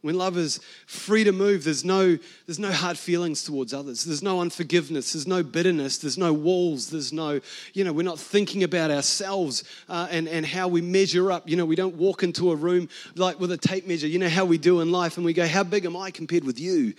When 0.03 0.19
love 0.19 0.37
is 0.37 0.59
free 0.87 1.23
to 1.23 1.31
move, 1.31 1.63
there's 1.63 1.85
no, 1.85 2.19
there's 2.47 2.59
no 2.59 2.73
hard 2.73 2.99
feelings 2.99 3.45
towards 3.45 3.73
others. 3.73 4.05
There's 4.05 4.23
no 4.23 4.41
unforgiveness. 4.41 5.13
There's 5.13 5.29
no 5.29 5.45
bitterness. 5.45 5.99
There's 5.99 6.19
no 6.19 6.33
walls. 6.33 6.91
There's 6.91 7.13
no, 7.13 7.41
you 7.73 7.85
know, 7.85 7.93
we're 7.93 8.03
not 8.03 8.19
thinking 8.19 8.65
about 8.65 8.91
ourselves 8.91 9.63
uh, 9.89 10.09
and, 10.11 10.27
and 10.27 10.45
how 10.45 10.67
we 10.67 10.81
measure 10.81 11.31
up. 11.31 11.49
You 11.49 11.57
know, 11.57 11.65
we 11.65 11.77
don't 11.77 11.95
walk 11.95 12.25
into 12.25 12.51
a 12.51 12.57
room 12.57 12.89
like 13.15 13.39
with 13.39 13.53
a 13.53 13.57
tape 13.57 13.87
measure. 13.87 14.09
You 14.09 14.19
know 14.19 14.29
how 14.29 14.45
we 14.45 14.59
do 14.59 14.81
in 14.81 14.91
life 14.91 15.19
and 15.19 15.25
we 15.25 15.33
go, 15.33 15.47
how 15.47 15.63
big 15.63 15.85
am 15.85 15.97
I 15.97 16.11
compared 16.11 16.43
with 16.43 16.59
you? 16.59 16.95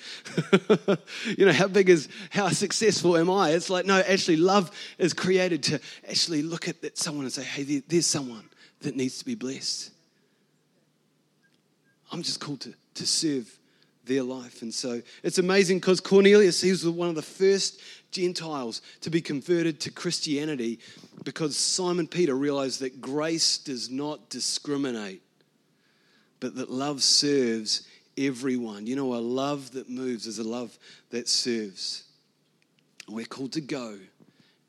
you 1.37 1.45
know, 1.45 1.51
how 1.51 1.67
big 1.67 1.89
is, 1.89 2.07
how 2.29 2.47
successful 2.49 3.17
am 3.17 3.29
I? 3.29 3.51
It's 3.51 3.69
like, 3.69 3.85
no, 3.85 3.99
actually, 3.99 4.37
love 4.37 4.71
is 4.97 5.11
created 5.11 5.61
to 5.63 5.81
actually 6.07 6.41
look 6.41 6.69
at 6.69 6.97
someone 6.97 7.25
and 7.25 7.33
say, 7.33 7.43
hey, 7.43 7.63
there's 7.85 8.07
someone 8.07 8.47
that 8.79 8.95
needs 8.95 9.17
to 9.17 9.25
be 9.25 9.35
blessed. 9.35 9.91
I'm 12.13 12.21
just 12.21 12.39
called 12.39 12.61
to, 12.61 12.73
to 12.95 13.05
serve 13.05 13.59
their 14.05 14.23
life. 14.23 14.61
And 14.61 14.73
so 14.73 15.01
it's 15.23 15.37
amazing 15.37 15.79
because 15.79 15.99
Cornelius, 15.99 16.61
he 16.61 16.71
was 16.71 16.87
one 16.87 17.09
of 17.09 17.15
the 17.15 17.21
first 17.21 17.81
Gentiles 18.11 18.81
to 19.01 19.09
be 19.09 19.21
converted 19.21 19.79
to 19.81 19.91
Christianity 19.91 20.79
because 21.23 21.55
Simon 21.55 22.07
Peter 22.07 22.35
realized 22.35 22.81
that 22.81 23.01
grace 23.01 23.57
does 23.57 23.89
not 23.89 24.29
discriminate, 24.29 25.21
but 26.39 26.55
that 26.55 26.69
love 26.69 27.01
serves 27.01 27.87
everyone. 28.17 28.87
You 28.87 28.95
know, 28.95 29.15
a 29.15 29.17
love 29.17 29.71
that 29.71 29.89
moves 29.89 30.27
is 30.27 30.39
a 30.39 30.43
love 30.43 30.77
that 31.09 31.29
serves. 31.29 32.03
We're 33.07 33.25
called 33.25 33.53
to 33.53 33.61
go 33.61 33.97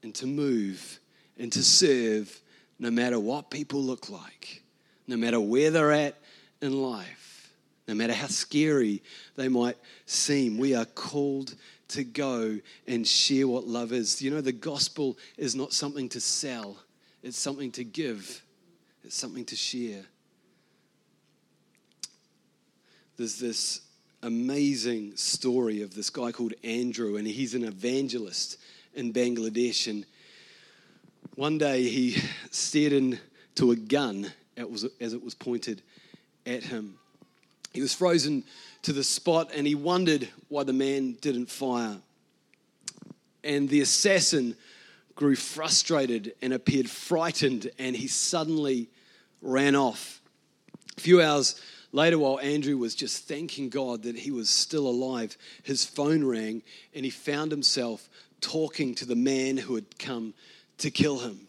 and 0.02 0.14
to 0.16 0.26
move 0.26 1.00
and 1.38 1.52
to 1.52 1.62
serve 1.62 2.40
no 2.78 2.90
matter 2.90 3.18
what 3.18 3.50
people 3.50 3.82
look 3.82 4.08
like, 4.10 4.62
no 5.06 5.16
matter 5.16 5.40
where 5.40 5.70
they're 5.70 5.92
at 5.92 6.16
in 6.60 6.80
life 6.80 7.33
no 7.86 7.94
matter 7.94 8.14
how 8.14 8.26
scary 8.26 9.02
they 9.36 9.48
might 9.48 9.76
seem. 10.06 10.58
We 10.58 10.74
are 10.74 10.86
called 10.86 11.54
to 11.88 12.04
go 12.04 12.58
and 12.86 13.06
share 13.06 13.46
what 13.46 13.66
love 13.66 13.92
is. 13.92 14.22
You 14.22 14.30
know, 14.30 14.40
the 14.40 14.52
gospel 14.52 15.18
is 15.36 15.54
not 15.54 15.72
something 15.72 16.08
to 16.10 16.20
sell, 16.20 16.78
it's 17.22 17.38
something 17.38 17.70
to 17.72 17.84
give, 17.84 18.42
it's 19.04 19.16
something 19.16 19.44
to 19.46 19.56
share. 19.56 20.02
There's 23.16 23.38
this 23.38 23.82
amazing 24.22 25.16
story 25.16 25.82
of 25.82 25.94
this 25.94 26.10
guy 26.10 26.32
called 26.32 26.54
Andrew, 26.64 27.16
and 27.16 27.26
he's 27.26 27.54
an 27.54 27.64
evangelist 27.64 28.56
in 28.94 29.12
Bangladesh. 29.12 29.88
And 29.88 30.06
one 31.36 31.58
day 31.58 31.82
he 31.84 32.16
stared 32.50 32.92
into 32.92 33.70
a 33.70 33.76
gun 33.76 34.32
as 34.56 35.12
it 35.12 35.22
was 35.22 35.34
pointed 35.34 35.82
at 36.46 36.64
him. 36.64 36.98
He 37.74 37.80
was 37.80 37.92
frozen 37.92 38.44
to 38.82 38.92
the 38.92 39.02
spot 39.02 39.50
and 39.52 39.66
he 39.66 39.74
wondered 39.74 40.28
why 40.48 40.62
the 40.62 40.72
man 40.72 41.18
didn't 41.20 41.50
fire. 41.50 41.96
And 43.42 43.68
the 43.68 43.80
assassin 43.80 44.56
grew 45.16 45.34
frustrated 45.34 46.34
and 46.40 46.52
appeared 46.52 46.88
frightened 46.88 47.70
and 47.78 47.96
he 47.96 48.06
suddenly 48.06 48.88
ran 49.42 49.74
off. 49.74 50.22
A 50.96 51.00
few 51.00 51.20
hours 51.20 51.60
later, 51.90 52.16
while 52.16 52.38
Andrew 52.38 52.78
was 52.78 52.94
just 52.94 53.26
thanking 53.26 53.70
God 53.70 54.04
that 54.04 54.16
he 54.16 54.30
was 54.30 54.48
still 54.48 54.86
alive, 54.86 55.36
his 55.64 55.84
phone 55.84 56.24
rang 56.24 56.62
and 56.94 57.04
he 57.04 57.10
found 57.10 57.50
himself 57.50 58.08
talking 58.40 58.94
to 58.94 59.04
the 59.04 59.16
man 59.16 59.56
who 59.56 59.74
had 59.74 59.98
come 59.98 60.32
to 60.78 60.92
kill 60.92 61.18
him. 61.18 61.48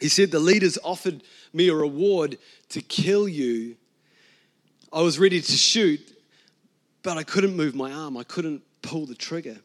He 0.00 0.08
said, 0.08 0.30
The 0.30 0.40
leaders 0.40 0.78
offered 0.82 1.22
me 1.52 1.68
a 1.68 1.74
reward 1.74 2.38
to 2.70 2.80
kill 2.80 3.28
you 3.28 3.76
I 4.94 5.00
was 5.00 5.18
ready 5.18 5.40
to 5.40 5.52
shoot, 5.52 6.00
but 7.02 7.18
I 7.18 7.24
couldn't 7.24 7.56
move 7.56 7.74
my 7.74 7.90
arm. 7.90 8.16
I 8.16 8.22
couldn't 8.22 8.62
pull 8.80 9.06
the 9.06 9.16
trigger. 9.16 9.56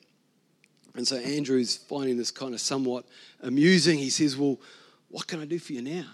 And 0.96 1.08
so 1.08 1.18
Andrew's 1.18 1.78
finding 1.78 2.18
this 2.18 2.32
kind 2.32 2.56
of 2.56 2.60
somewhat 2.60 3.06
amusing. 3.44 4.00
He 4.00 4.10
says, 4.10 4.36
Well, 4.36 4.60
what 5.10 5.28
can 5.28 5.40
I 5.40 5.46
do 5.46 5.60
for 5.60 5.74
you 5.74 5.84
now? 5.84 6.08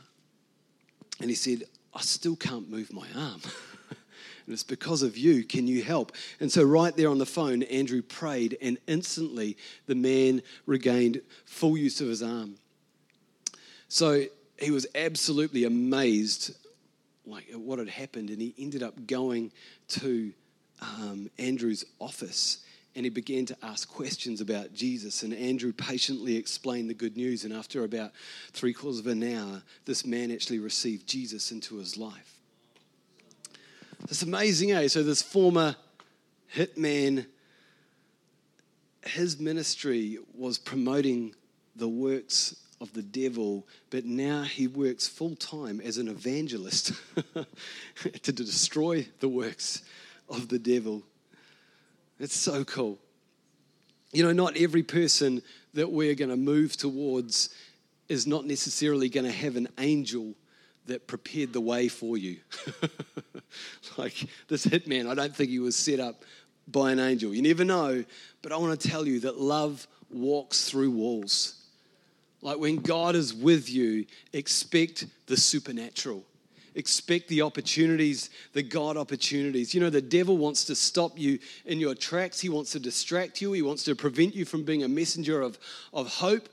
And 1.21 1.29
he 1.29 1.35
said, 1.35 1.63
I 1.93 2.01
still 2.01 2.35
can't 2.35 2.69
move 2.69 2.91
my 2.91 3.07
arm. 3.15 3.39
and 3.89 4.49
it's 4.49 4.63
because 4.63 5.01
of 5.01 5.17
you. 5.17 5.45
Can 5.45 5.65
you 5.65 5.81
help? 5.81 6.11
And 6.41 6.51
so, 6.51 6.63
right 6.63 6.93
there 6.93 7.09
on 7.09 7.17
the 7.17 7.25
phone, 7.25 7.63
Andrew 7.63 8.01
prayed, 8.01 8.57
and 8.61 8.77
instantly 8.85 9.55
the 9.87 9.95
man 9.95 10.41
regained 10.65 11.21
full 11.45 11.77
use 11.77 12.01
of 12.01 12.09
his 12.09 12.21
arm. 12.21 12.55
So, 13.87 14.25
he 14.59 14.71
was 14.71 14.85
absolutely 14.93 15.63
amazed 15.63 16.53
like 17.25 17.51
what 17.53 17.79
had 17.79 17.89
happened, 17.89 18.29
and 18.29 18.41
he 18.41 18.53
ended 18.57 18.83
up 18.83 19.07
going 19.07 19.51
to 19.89 20.33
um, 20.81 21.29
Andrew's 21.37 21.85
office 21.99 22.59
and 22.95 23.05
he 23.05 23.09
began 23.09 23.45
to 23.45 23.57
ask 23.61 23.89
questions 23.89 24.39
about 24.39 24.73
Jesus. 24.73 25.23
And 25.23 25.33
Andrew 25.33 25.73
patiently 25.73 26.37
explained 26.37 26.89
the 26.89 26.93
good 26.93 27.17
news. 27.17 27.43
And 27.43 27.53
after 27.53 27.83
about 27.83 28.11
three 28.53 28.73
quarters 28.73 28.99
of 28.99 29.07
an 29.07 29.21
hour, 29.35 29.61
this 29.83 30.05
man 30.05 30.31
actually 30.31 30.59
received 30.59 31.05
Jesus 31.05 31.51
into 31.51 31.75
his 31.77 31.97
life. 31.97 32.39
It's 34.03 34.21
amazing, 34.21 34.71
eh? 34.71 34.87
So, 34.87 35.03
this 35.03 35.21
former 35.21 35.75
hitman, 36.55 37.25
his 39.05 39.39
ministry 39.39 40.19
was 40.33 40.57
promoting 40.57 41.35
the 41.75 41.89
works 41.89 42.55
of 42.85 42.93
the 42.93 43.01
devil, 43.01 43.65
but 43.89 44.05
now 44.05 44.43
he 44.43 44.67
works 44.67 45.07
full 45.07 45.35
time 45.35 45.81
as 45.81 45.97
an 45.97 46.07
evangelist 46.07 46.93
to 48.21 48.31
destroy 48.31 49.07
the 49.21 49.27
works 49.27 49.81
of 50.29 50.49
the 50.49 50.59
devil. 50.59 51.01
It's 52.19 52.37
so 52.37 52.63
cool. 52.63 52.99
You 54.13 54.23
know, 54.23 54.33
not 54.33 54.55
every 54.55 54.83
person 54.83 55.41
that 55.73 55.91
we're 55.91 56.13
going 56.13 56.29
to 56.29 56.37
move 56.37 56.77
towards 56.77 57.49
is 58.07 58.27
not 58.27 58.45
necessarily 58.45 59.09
going 59.09 59.25
to 59.25 59.31
have 59.31 59.55
an 59.55 59.67
angel 59.79 60.35
that 60.85 61.07
prepared 61.07 61.53
the 61.53 61.61
way 61.61 61.87
for 61.87 62.17
you. 62.17 62.37
like 63.97 64.27
this 64.47 64.67
hitman, 64.67 65.09
I 65.09 65.15
don't 65.15 65.35
think 65.35 65.49
he 65.49 65.57
was 65.57 65.75
set 65.75 65.99
up 65.99 66.23
by 66.67 66.91
an 66.91 66.99
angel. 66.99 67.33
You 67.33 67.41
never 67.41 67.65
know, 67.65 68.05
but 68.43 68.51
I 68.51 68.57
want 68.57 68.79
to 68.79 68.87
tell 68.87 69.07
you 69.07 69.21
that 69.21 69.39
love 69.39 69.87
walks 70.11 70.69
through 70.69 70.91
walls. 70.91 71.64
Like 72.45 72.59
when 72.59 72.75
God 72.75 73.15
is 73.15 73.33
with 73.33 73.71
you, 73.71 74.05
expect 74.31 75.07
the 75.25 75.35
supernatural. 75.35 76.23
Expect 76.75 77.27
the 77.27 77.41
opportunities, 77.41 78.29
the 78.53 78.61
God 78.61 78.97
opportunities. 78.97 79.73
You 79.73 79.81
know, 79.81 79.89
the 79.89 79.99
devil 79.99 80.37
wants 80.37 80.63
to 80.65 80.75
stop 80.75 81.17
you 81.17 81.39
in 81.65 81.79
your 81.79 81.95
tracks. 81.95 82.39
He 82.39 82.49
wants 82.49 82.71
to 82.73 82.79
distract 82.79 83.41
you. 83.41 83.51
He 83.53 83.63
wants 83.63 83.83
to 83.85 83.95
prevent 83.95 84.35
you 84.35 84.45
from 84.45 84.61
being 84.61 84.83
a 84.83 84.87
messenger 84.87 85.41
of, 85.41 85.57
of 85.91 86.07
hope. 86.07 86.47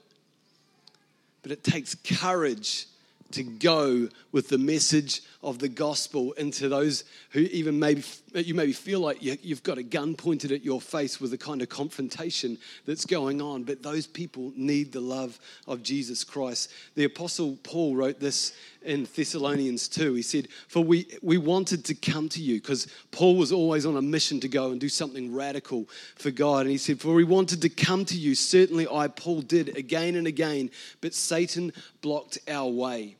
But 1.42 1.52
it 1.52 1.62
takes 1.62 1.94
courage 1.94 2.86
to 3.32 3.42
go 3.42 4.08
with 4.32 4.48
the 4.48 4.58
message 4.58 5.22
of 5.42 5.58
the 5.58 5.68
gospel 5.68 6.32
into 6.32 6.68
those 6.68 7.04
who 7.30 7.40
even 7.40 7.78
maybe 7.78 8.02
you 8.34 8.54
maybe 8.54 8.72
feel 8.72 9.00
like 9.00 9.22
you, 9.22 9.36
you've 9.42 9.62
got 9.62 9.76
a 9.76 9.82
gun 9.82 10.14
pointed 10.14 10.52
at 10.52 10.64
your 10.64 10.80
face 10.80 11.20
with 11.20 11.32
the 11.32 11.38
kind 11.38 11.60
of 11.60 11.68
confrontation 11.68 12.56
that's 12.86 13.04
going 13.04 13.42
on 13.42 13.64
but 13.64 13.82
those 13.82 14.06
people 14.06 14.52
need 14.56 14.92
the 14.92 15.00
love 15.00 15.38
of 15.66 15.82
jesus 15.82 16.22
christ. 16.22 16.70
The 16.94 17.04
apostle 17.04 17.58
paul 17.64 17.96
wrote 17.96 18.20
this 18.20 18.52
in 18.82 19.06
thessalonians 19.16 19.88
2 19.88 20.14
he 20.14 20.22
said 20.22 20.48
for 20.68 20.82
we 20.82 21.06
we 21.22 21.38
wanted 21.38 21.84
to 21.86 21.94
come 21.94 22.28
to 22.28 22.40
you 22.40 22.60
because 22.60 22.86
paul 23.10 23.36
was 23.36 23.50
always 23.50 23.84
on 23.84 23.96
a 23.96 24.02
mission 24.02 24.38
to 24.40 24.48
go 24.48 24.70
and 24.70 24.80
do 24.80 24.88
something 24.88 25.34
radical 25.34 25.88
for 26.16 26.30
god. 26.30 26.62
And 26.62 26.70
he 26.70 26.78
said 26.78 27.00
for 27.00 27.14
we 27.14 27.24
wanted 27.24 27.62
to 27.62 27.68
come 27.68 28.04
to 28.06 28.16
you. 28.16 28.34
Certainly 28.34 28.86
i 28.88 29.08
paul 29.08 29.42
did 29.42 29.76
again 29.76 30.14
and 30.14 30.28
again 30.28 30.70
but 31.00 31.14
satan 31.14 31.72
blocked 32.00 32.38
our 32.48 32.70
way 32.70 33.16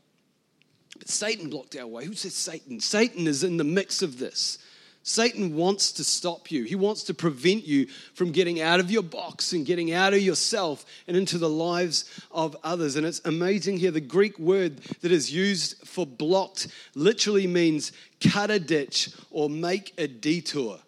but 1.03 1.09
Satan 1.09 1.51
blocked 1.51 1.75
our 1.75 1.87
way. 1.89 2.05
Who 2.05 2.15
says 2.15 2.33
Satan? 2.33 2.79
Satan 2.79 3.27
is 3.27 3.43
in 3.43 3.57
the 3.57 3.65
mix 3.65 4.03
of 4.03 4.21
this. 4.21 4.59
Satan 5.03 5.57
wants 5.57 5.91
to 5.95 6.05
stop 6.05 6.53
you. 6.53 6.63
He 6.63 6.77
wants 6.77 7.03
to 7.05 7.13
prevent 7.13 7.67
you 7.67 7.89
from 8.15 8.31
getting 8.31 8.61
out 8.61 8.79
of 8.79 8.89
your 8.89 9.03
box 9.03 9.53
and 9.53 9.67
getting 9.67 9.93
out 9.93 10.15
of 10.15 10.21
yourself 10.21 10.87
and 11.09 11.17
into 11.17 11.39
the 11.39 11.49
lives 11.49 12.05
of 12.31 12.57
others. 12.63 12.95
And 12.95 13.05
it's 13.05 13.21
amazing 13.25 13.79
here. 13.79 13.91
The 13.91 14.01
Greek 14.01 14.39
word 14.39 14.77
that 15.01 15.11
is 15.11 15.33
used 15.33 15.85
for 15.85 16.07
blocked 16.07 16.69
literally 16.95 17.49
means 17.49 17.91
cut 18.21 18.53
a 18.53 18.61
ditch 18.61 19.11
or 19.33 19.51
make 19.51 19.95
a 19.99 20.07
detour. 20.07 20.79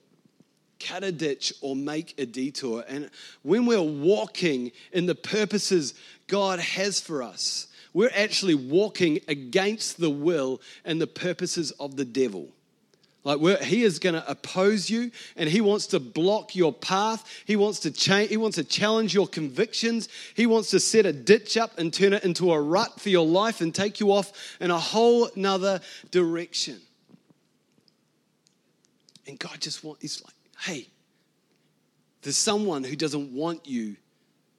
Cut 0.79 1.03
a 1.03 1.11
ditch 1.11 1.53
or 1.61 1.75
make 1.75 2.15
a 2.21 2.27
detour. 2.27 2.85
And 2.87 3.11
when 3.43 3.67
we're 3.67 3.83
walking 3.83 4.71
in 4.93 5.07
the 5.07 5.17
purposes 5.17 5.95
God 6.29 6.61
has 6.61 7.01
for 7.01 7.21
us, 7.21 7.67
we're 7.95 8.11
actually 8.15 8.55
walking 8.55 9.21
against 9.29 9.99
the 9.99 10.11
will 10.11 10.61
and 10.85 11.01
the 11.01 11.07
purposes 11.07 11.71
of 11.73 11.97
the 11.97 12.05
devil. 12.05 12.49
Like 13.23 13.63
he 13.63 13.85
is 13.85 13.99
going 13.99 14.17
to 14.17 14.31
oppose 14.31 14.91
you, 14.91 15.11
and 15.35 15.49
he 15.49 15.63
wants 15.63 15.87
to 15.89 16.01
block 16.01 16.55
your 16.55 16.75
path. 16.75 17.27
He 17.47 17.57
wants 17.57 17.81
to 17.81 17.91
change. 17.91 18.29
He 18.29 18.37
wants 18.37 18.57
to 18.57 18.65
challenge 18.65 19.15
your 19.15 19.27
convictions. 19.27 20.11
He 20.35 20.45
wants 20.45 20.71
to 20.73 20.81
set 20.81 21.07
a 21.07 21.13
ditch 21.13 21.57
up 21.57 21.79
and 21.79 21.91
turn 21.91 22.13
it 22.13 22.23
into 22.25 22.53
a 22.53 22.61
rut 22.61 23.01
for 23.01 23.09
your 23.09 23.27
life 23.27 23.63
and 23.63 23.75
take 23.75 23.99
you 23.99 24.13
off 24.13 24.59
in 24.61 24.71
a 24.71 24.79
whole 24.79 25.31
nother 25.35 25.81
direction. 26.11 26.83
And 29.27 29.39
God 29.39 29.59
just 29.59 29.83
wants. 29.83 30.03
He's 30.03 30.23
like, 30.23 30.35
hey, 30.61 30.89
there's 32.21 32.37
someone 32.37 32.85
who 32.85 32.95
doesn't 32.95 33.33
want 33.33 33.67
you 33.67 33.97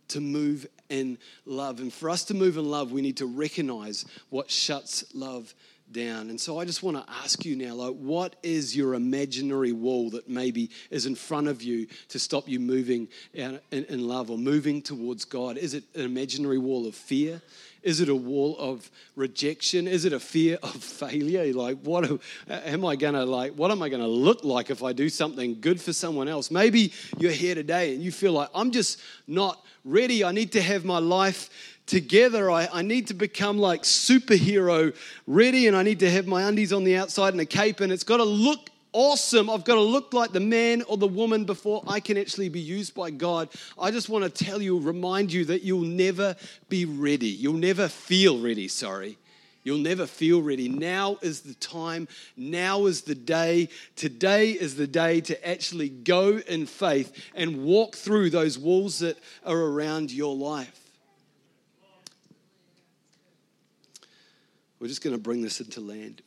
to 0.07 0.21
move 0.21 0.65
in 0.89 1.17
love. 1.45 1.79
And 1.79 1.91
for 1.91 2.09
us 2.09 2.23
to 2.25 2.33
move 2.33 2.57
in 2.57 2.69
love, 2.69 2.91
we 2.91 3.01
need 3.01 3.17
to 3.17 3.25
recognize 3.25 4.05
what 4.29 4.51
shuts 4.51 5.05
love 5.13 5.53
down. 5.91 6.29
And 6.29 6.39
so 6.39 6.59
I 6.59 6.65
just 6.65 6.83
want 6.83 6.97
to 6.97 7.13
ask 7.23 7.45
you 7.45 7.55
now, 7.55 7.73
like, 7.75 7.95
what 7.95 8.35
is 8.43 8.75
your 8.75 8.93
imaginary 8.93 9.71
wall 9.71 10.09
that 10.11 10.27
maybe 10.27 10.69
is 10.89 11.05
in 11.05 11.15
front 11.15 11.47
of 11.47 11.61
you 11.61 11.87
to 12.09 12.19
stop 12.19 12.47
you 12.49 12.59
moving 12.59 13.07
in, 13.33 13.59
in 13.71 14.07
love 14.07 14.29
or 14.29 14.37
moving 14.37 14.81
towards 14.81 15.25
God? 15.25 15.57
Is 15.57 15.73
it 15.73 15.83
an 15.95 16.01
imaginary 16.01 16.57
wall 16.57 16.87
of 16.87 16.95
fear? 16.95 17.41
Is 17.83 18.01
it 18.01 18.09
a 18.09 18.15
wall 18.15 18.57
of 18.57 18.89
rejection? 19.15 19.87
Is 19.87 20.05
it 20.05 20.13
a 20.13 20.19
fear 20.19 20.57
of 20.63 20.75
failure? 20.75 21.53
Like, 21.53 21.77
what 21.81 22.19
am 22.49 22.83
I 22.83 22.95
gonna 22.95 23.25
like? 23.25 23.53
What 23.53 23.69
am 23.69 23.83
I 23.83 23.89
gonna 23.89 24.07
look 24.07 24.43
like 24.43 24.71
if 24.71 24.81
I 24.81 24.91
do 24.91 25.07
something 25.07 25.61
good 25.61 25.79
for 25.79 25.93
someone 25.93 26.27
else? 26.27 26.49
Maybe 26.49 26.93
you're 27.19 27.31
here 27.31 27.53
today 27.53 27.93
and 27.93 28.01
you 28.01 28.11
feel 28.11 28.33
like 28.33 28.49
I'm 28.55 28.71
just 28.71 28.99
not 29.27 29.63
ready. 29.83 30.23
I 30.23 30.31
need 30.31 30.51
to 30.53 30.61
have 30.63 30.83
my 30.83 30.97
life 30.97 31.74
together. 31.85 32.49
I, 32.49 32.67
I 32.71 32.81
need 32.81 33.07
to 33.07 33.13
become 33.13 33.57
like 33.57 33.83
superhero 33.83 34.95
ready, 35.27 35.67
and 35.67 35.75
I 35.75 35.83
need 35.83 35.99
to 35.99 36.09
have 36.09 36.27
my 36.27 36.43
undies 36.43 36.73
on 36.73 36.83
the 36.83 36.97
outside 36.97 37.33
and 37.33 37.41
a 37.41 37.45
cape, 37.45 37.79
and 37.79 37.91
it's 37.91 38.03
got 38.03 38.17
to 38.17 38.23
look 38.23 38.69
awesome. 38.95 39.49
I've 39.49 39.65
got 39.65 39.75
to 39.75 39.81
look 39.81 40.13
like 40.13 40.31
the 40.31 40.39
man 40.39 40.81
or 40.83 40.95
the 40.95 41.07
woman 41.07 41.43
before 41.43 41.83
I 41.85 41.99
can 41.99 42.17
actually 42.17 42.47
be 42.49 42.61
used 42.61 42.95
by 42.95 43.11
God. 43.11 43.49
I 43.77 43.91
just 43.91 44.07
want 44.07 44.23
to 44.23 44.45
tell 44.45 44.61
you, 44.61 44.79
remind 44.79 45.33
you 45.33 45.45
that 45.45 45.63
you'll 45.63 45.81
never 45.81 46.35
be 46.69 46.85
ready. 46.85 47.27
You'll 47.27 47.53
never 47.53 47.89
feel 47.89 48.39
ready, 48.39 48.69
sorry. 48.69 49.17
You'll 49.65 49.79
never 49.79 50.05
feel 50.05 50.41
ready. 50.41 50.69
Now 50.69 51.17
is 51.21 51.41
the 51.41 51.55
time. 51.55 52.07
Now 52.37 52.85
is 52.85 53.01
the 53.01 53.15
day. 53.15 53.69
Today 53.95 54.51
is 54.51 54.75
the 54.75 54.87
day 54.87 55.21
to 55.21 55.47
actually 55.47 55.89
go 55.89 56.37
in 56.37 56.67
faith 56.67 57.11
and 57.33 57.65
walk 57.65 57.95
through 57.95 58.29
those 58.29 58.59
walls 58.59 58.99
that 58.99 59.17
are 59.43 59.59
around 59.59 60.11
your 60.11 60.35
life. 60.35 60.84
We're 64.79 64.87
just 64.87 65.03
going 65.03 65.15
to 65.15 65.21
bring 65.21 65.41
this 65.41 65.59
into 65.61 65.81
land. 65.81 66.21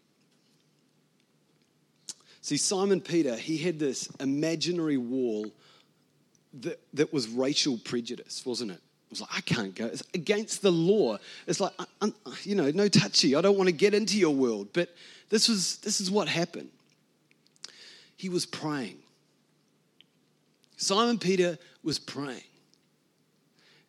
See, 2.40 2.56
Simon 2.56 3.00
Peter, 3.00 3.37
he 3.37 3.58
had 3.58 3.78
this 3.78 4.08
imaginary 4.20 4.96
wall 4.96 5.46
that, 6.61 6.80
that 6.94 7.12
was 7.12 7.28
racial 7.28 7.76
prejudice, 7.78 8.44
wasn't 8.46 8.70
it? 8.70 8.80
It 9.08 9.11
was 9.11 9.20
like, 9.20 9.30
I 9.37 9.40
can't 9.40 9.74
go. 9.74 9.87
It's 9.87 10.02
against 10.14 10.62
the 10.62 10.70
law. 10.70 11.18
It's 11.46 11.61
like, 11.61 11.72
uh, 11.78 11.84
uh, 12.00 12.11
you 12.42 12.54
know, 12.54 12.70
no 12.70 12.88
touchy. 12.88 13.34
I 13.34 13.40
don't 13.40 13.56
want 13.56 13.68
to 13.68 13.74
get 13.74 13.94
into 13.94 14.18
your 14.18 14.34
world. 14.34 14.68
But 14.72 14.94
this 15.30 15.48
was 15.48 15.78
this 15.78 16.00
is 16.00 16.11
what 16.11 16.28
happened. 16.28 16.68
He 18.16 18.28
was 18.28 18.44
praying. 18.44 18.98
Simon 20.76 21.18
Peter 21.18 21.58
was 21.82 21.98
praying. 21.98 22.42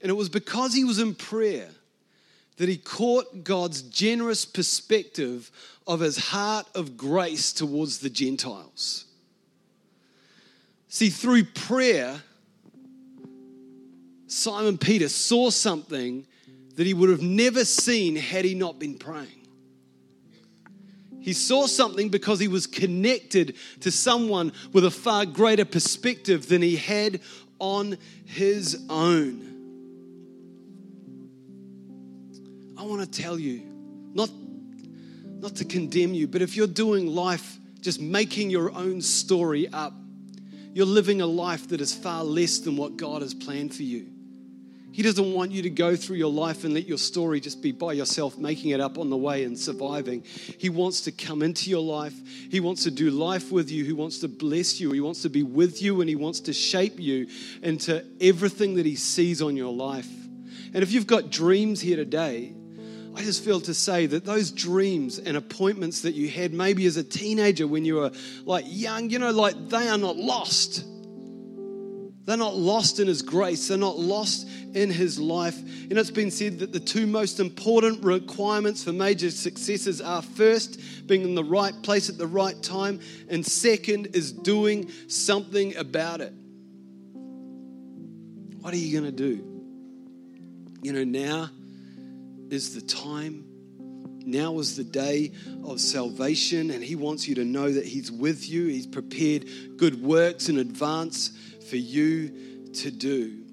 And 0.02 0.10
it 0.10 0.16
was 0.16 0.30
because 0.30 0.74
he 0.74 0.86
was 0.86 1.00
in 1.00 1.16
prayer 1.16 1.70
that 2.60 2.68
he 2.68 2.76
caught 2.76 3.46
God's 3.46 3.82
generous 3.82 4.44
perspective 4.44 5.50
of 5.88 6.02
his 6.02 6.18
heart 6.18 6.68
of 6.76 6.98
grace 6.98 7.54
towards 7.54 8.00
the 8.00 8.10
Gentiles. 8.10 9.06
See, 10.90 11.10
through 11.10 11.46
prayer, 11.46 12.22
Simon 14.28 14.78
Peter 14.78 15.08
saw 15.08 15.50
something 15.50 16.28
that 16.76 16.86
he 16.86 16.94
would 16.94 17.10
have 17.10 17.22
never 17.22 17.64
seen 17.64 18.18
had 18.18 18.44
he 18.44 18.56
not 18.56 18.78
been 18.78 18.98
praying. 18.98 19.48
He 21.22 21.32
saw 21.32 21.66
something 21.66 22.10
because 22.10 22.42
he 22.42 22.50
was 22.50 22.68
connected 22.68 23.56
to 23.80 23.90
someone 23.90 24.52
with 24.74 24.84
a 24.84 24.92
far 24.92 25.26
greater 25.26 25.66
perspective 25.66 26.50
than 26.50 26.62
he 26.62 26.76
had 26.76 27.22
on 27.58 27.98
his 28.26 28.84
own. 28.90 29.49
I 32.80 32.84
want 32.84 33.02
to 33.02 33.22
tell 33.22 33.38
you, 33.38 33.62
not, 34.14 34.30
not 35.42 35.54
to 35.58 35.66
condemn 35.66 36.14
you, 36.14 36.28
but 36.28 36.42
if 36.42 36.56
you're 36.56 36.66
doing 36.66 37.08
life 37.08 37.58
just 37.82 38.00
making 38.00 38.50
your 38.50 38.72
own 38.72 39.02
story 39.02 39.68
up, 39.68 39.92
you're 40.74 40.86
living 40.86 41.20
a 41.20 41.26
life 41.26 41.68
that 41.70 41.82
is 41.82 41.94
far 41.94 42.24
less 42.24 42.60
than 42.60 42.78
what 42.78 42.96
God 42.96 43.22
has 43.22 43.34
planned 43.34 43.76
for 43.76 43.84
you. 43.84 44.08
He 44.94 45.04
doesn't 45.04 45.34
want 45.34 45.52
you 45.52 45.62
to 45.64 45.70
go 45.70 45.98
through 45.98 46.16
your 46.16 46.32
life 46.32 46.64
and 46.64 46.74
let 46.74 46.88
your 46.88 46.98
story 46.98 47.42
just 47.42 47.62
be 47.62 47.74
by 47.74 47.92
yourself, 47.92 48.38
making 48.38 48.70
it 48.70 48.80
up 48.80 48.98
on 48.98 49.10
the 49.10 49.18
way 49.18 49.44
and 49.44 49.60
surviving. 49.60 50.24
He 50.58 50.70
wants 50.70 51.02
to 51.02 51.12
come 51.12 51.42
into 51.42 51.70
your 51.70 51.84
life. 51.84 52.14
He 52.50 52.62
wants 52.62 52.84
to 52.84 52.92
do 52.92 53.12
life 53.12 53.52
with 53.52 53.70
you. 53.70 53.84
He 53.84 53.92
wants 53.92 54.20
to 54.20 54.30
bless 54.30 54.80
you. 54.80 54.94
He 54.94 55.02
wants 55.02 55.22
to 55.24 55.30
be 55.30 55.44
with 55.44 55.82
you 55.82 56.00
and 56.00 56.10
He 56.10 56.16
wants 56.16 56.40
to 56.42 56.54
shape 56.54 56.98
you 56.98 57.28
into 57.62 58.06
everything 58.22 58.76
that 58.76 58.86
He 58.86 58.96
sees 58.96 59.42
on 59.42 59.58
your 59.58 59.74
life. 59.74 60.10
And 60.74 60.82
if 60.82 60.94
you've 60.94 61.08
got 61.08 61.30
dreams 61.30 61.82
here 61.82 61.98
today, 61.98 62.54
I 63.20 63.22
just 63.22 63.44
feel 63.44 63.60
to 63.62 63.74
say 63.74 64.06
that 64.06 64.24
those 64.24 64.50
dreams 64.50 65.20
and 65.20 65.36
appointments 65.36 66.04
that 66.04 66.14
you 66.14 66.30
had 66.30 66.54
maybe 66.54 66.86
as 66.86 66.96
a 66.96 67.04
teenager 67.04 67.68
when 67.68 67.84
you 67.84 67.96
were 67.96 68.12
like 68.46 68.64
young, 68.66 69.10
you 69.10 69.20
know, 69.20 69.32
like 69.32 69.68
they 69.68 69.90
are 69.90 69.98
not 69.98 70.16
lost. 70.16 70.86
They're 72.24 72.38
not 72.38 72.56
lost 72.56 73.02
in 73.02 73.10
His 73.10 73.22
grace. 73.22 73.68
They're 73.68 73.78
not 73.78 74.00
lost 74.00 74.48
in 74.74 74.90
His 74.90 75.20
life. 75.20 75.62
Know, 75.62 76.00
it's 76.00 76.12
been 76.12 76.32
said 76.32 76.60
that 76.60 76.72
the 76.72 76.80
two 76.80 77.08
most 77.08 77.42
important 77.42 78.06
requirements 78.06 78.86
for 78.86 78.94
major 78.94 79.32
successes 79.32 80.00
are 80.00 80.22
first, 80.22 80.80
being 81.06 81.24
in 81.24 81.36
the 81.36 81.44
right 81.44 81.74
place 81.84 82.08
at 82.08 82.18
the 82.18 82.28
right 82.28 82.64
time, 82.64 83.02
and 83.28 83.46
second 83.46 84.16
is 84.16 84.32
doing 84.32 84.90
something 85.10 85.76
about 85.76 86.22
it. 86.22 86.32
What 88.62 88.74
are 88.74 88.78
you 88.78 88.98
going 88.98 89.14
to 89.14 89.18
do? 89.18 89.44
You 90.82 90.94
know, 90.94 91.04
now 91.04 91.50
is 92.50 92.76
the 92.76 92.82
time. 92.82 93.46
Now 94.26 94.60
is 94.60 94.76
the 94.76 94.84
day 94.84 95.32
of 95.64 95.80
salvation, 95.80 96.72
and 96.72 96.84
He 96.84 96.96
wants 96.96 97.28
you 97.28 97.36
to 97.36 97.46
know 97.46 97.72
that 97.72 97.86
He's 97.86 98.12
with 98.12 98.50
you. 98.50 98.68
He's 98.68 98.88
prepared 98.88 99.46
good 99.78 100.02
works 100.02 100.50
in 100.50 100.60
advance 100.60 101.32
for 101.70 101.78
you 101.78 102.72
to 102.74 102.92
do. 102.92 103.44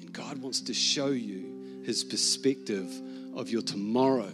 And 0.00 0.12
God 0.12 0.38
wants 0.38 0.62
to 0.62 0.74
show 0.74 1.08
you 1.08 1.82
his 1.84 2.04
perspective 2.04 2.90
of 3.34 3.50
your 3.50 3.62
tomorrow, 3.62 4.32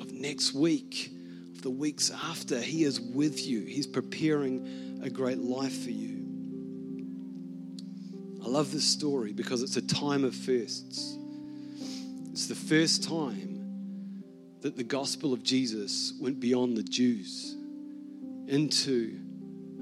of 0.00 0.12
next 0.12 0.54
week, 0.54 1.10
of 1.54 1.62
the 1.62 1.70
weeks 1.70 2.10
after. 2.10 2.60
He 2.60 2.84
is 2.84 3.00
with 3.00 3.46
you, 3.46 3.64
He's 3.64 3.86
preparing 3.86 5.00
a 5.02 5.10
great 5.10 5.38
life 5.38 5.82
for 5.82 5.90
you. 5.90 6.18
I 8.42 8.48
love 8.48 8.72
this 8.72 8.84
story 8.84 9.32
because 9.32 9.62
it's 9.62 9.76
a 9.76 9.82
time 9.82 10.24
of 10.24 10.34
firsts. 10.34 11.16
It's 12.32 12.46
the 12.46 12.54
first 12.54 13.02
time 13.02 14.22
that 14.60 14.76
the 14.76 14.84
gospel 14.84 15.32
of 15.32 15.42
Jesus 15.42 16.12
went 16.20 16.38
beyond 16.38 16.76
the 16.76 16.82
Jews 16.82 17.56
into 18.46 19.18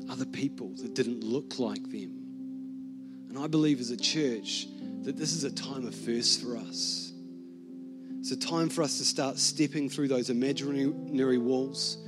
other 0.08 0.24
people 0.24 0.70
that 0.76 0.94
didn't 0.94 1.22
look 1.22 1.58
like 1.58 1.82
them. 1.90 3.26
And 3.28 3.38
I 3.38 3.48
believe 3.48 3.80
as 3.80 3.90
a 3.90 3.96
church 3.96 4.66
that 5.02 5.16
this 5.16 5.32
is 5.32 5.44
a 5.44 5.50
time 5.50 5.87
of 5.87 5.94
first 5.94 6.42
for 6.42 6.56
us. 6.56 7.12
It's 8.18 8.30
a 8.30 8.37
time 8.37 8.70
for 8.70 8.82
us 8.82 8.96
to 8.98 9.04
start 9.04 9.38
stepping 9.38 9.90
through 9.90 10.08
those 10.08 10.30
imaginary 10.30 11.38
walls, 11.38 11.98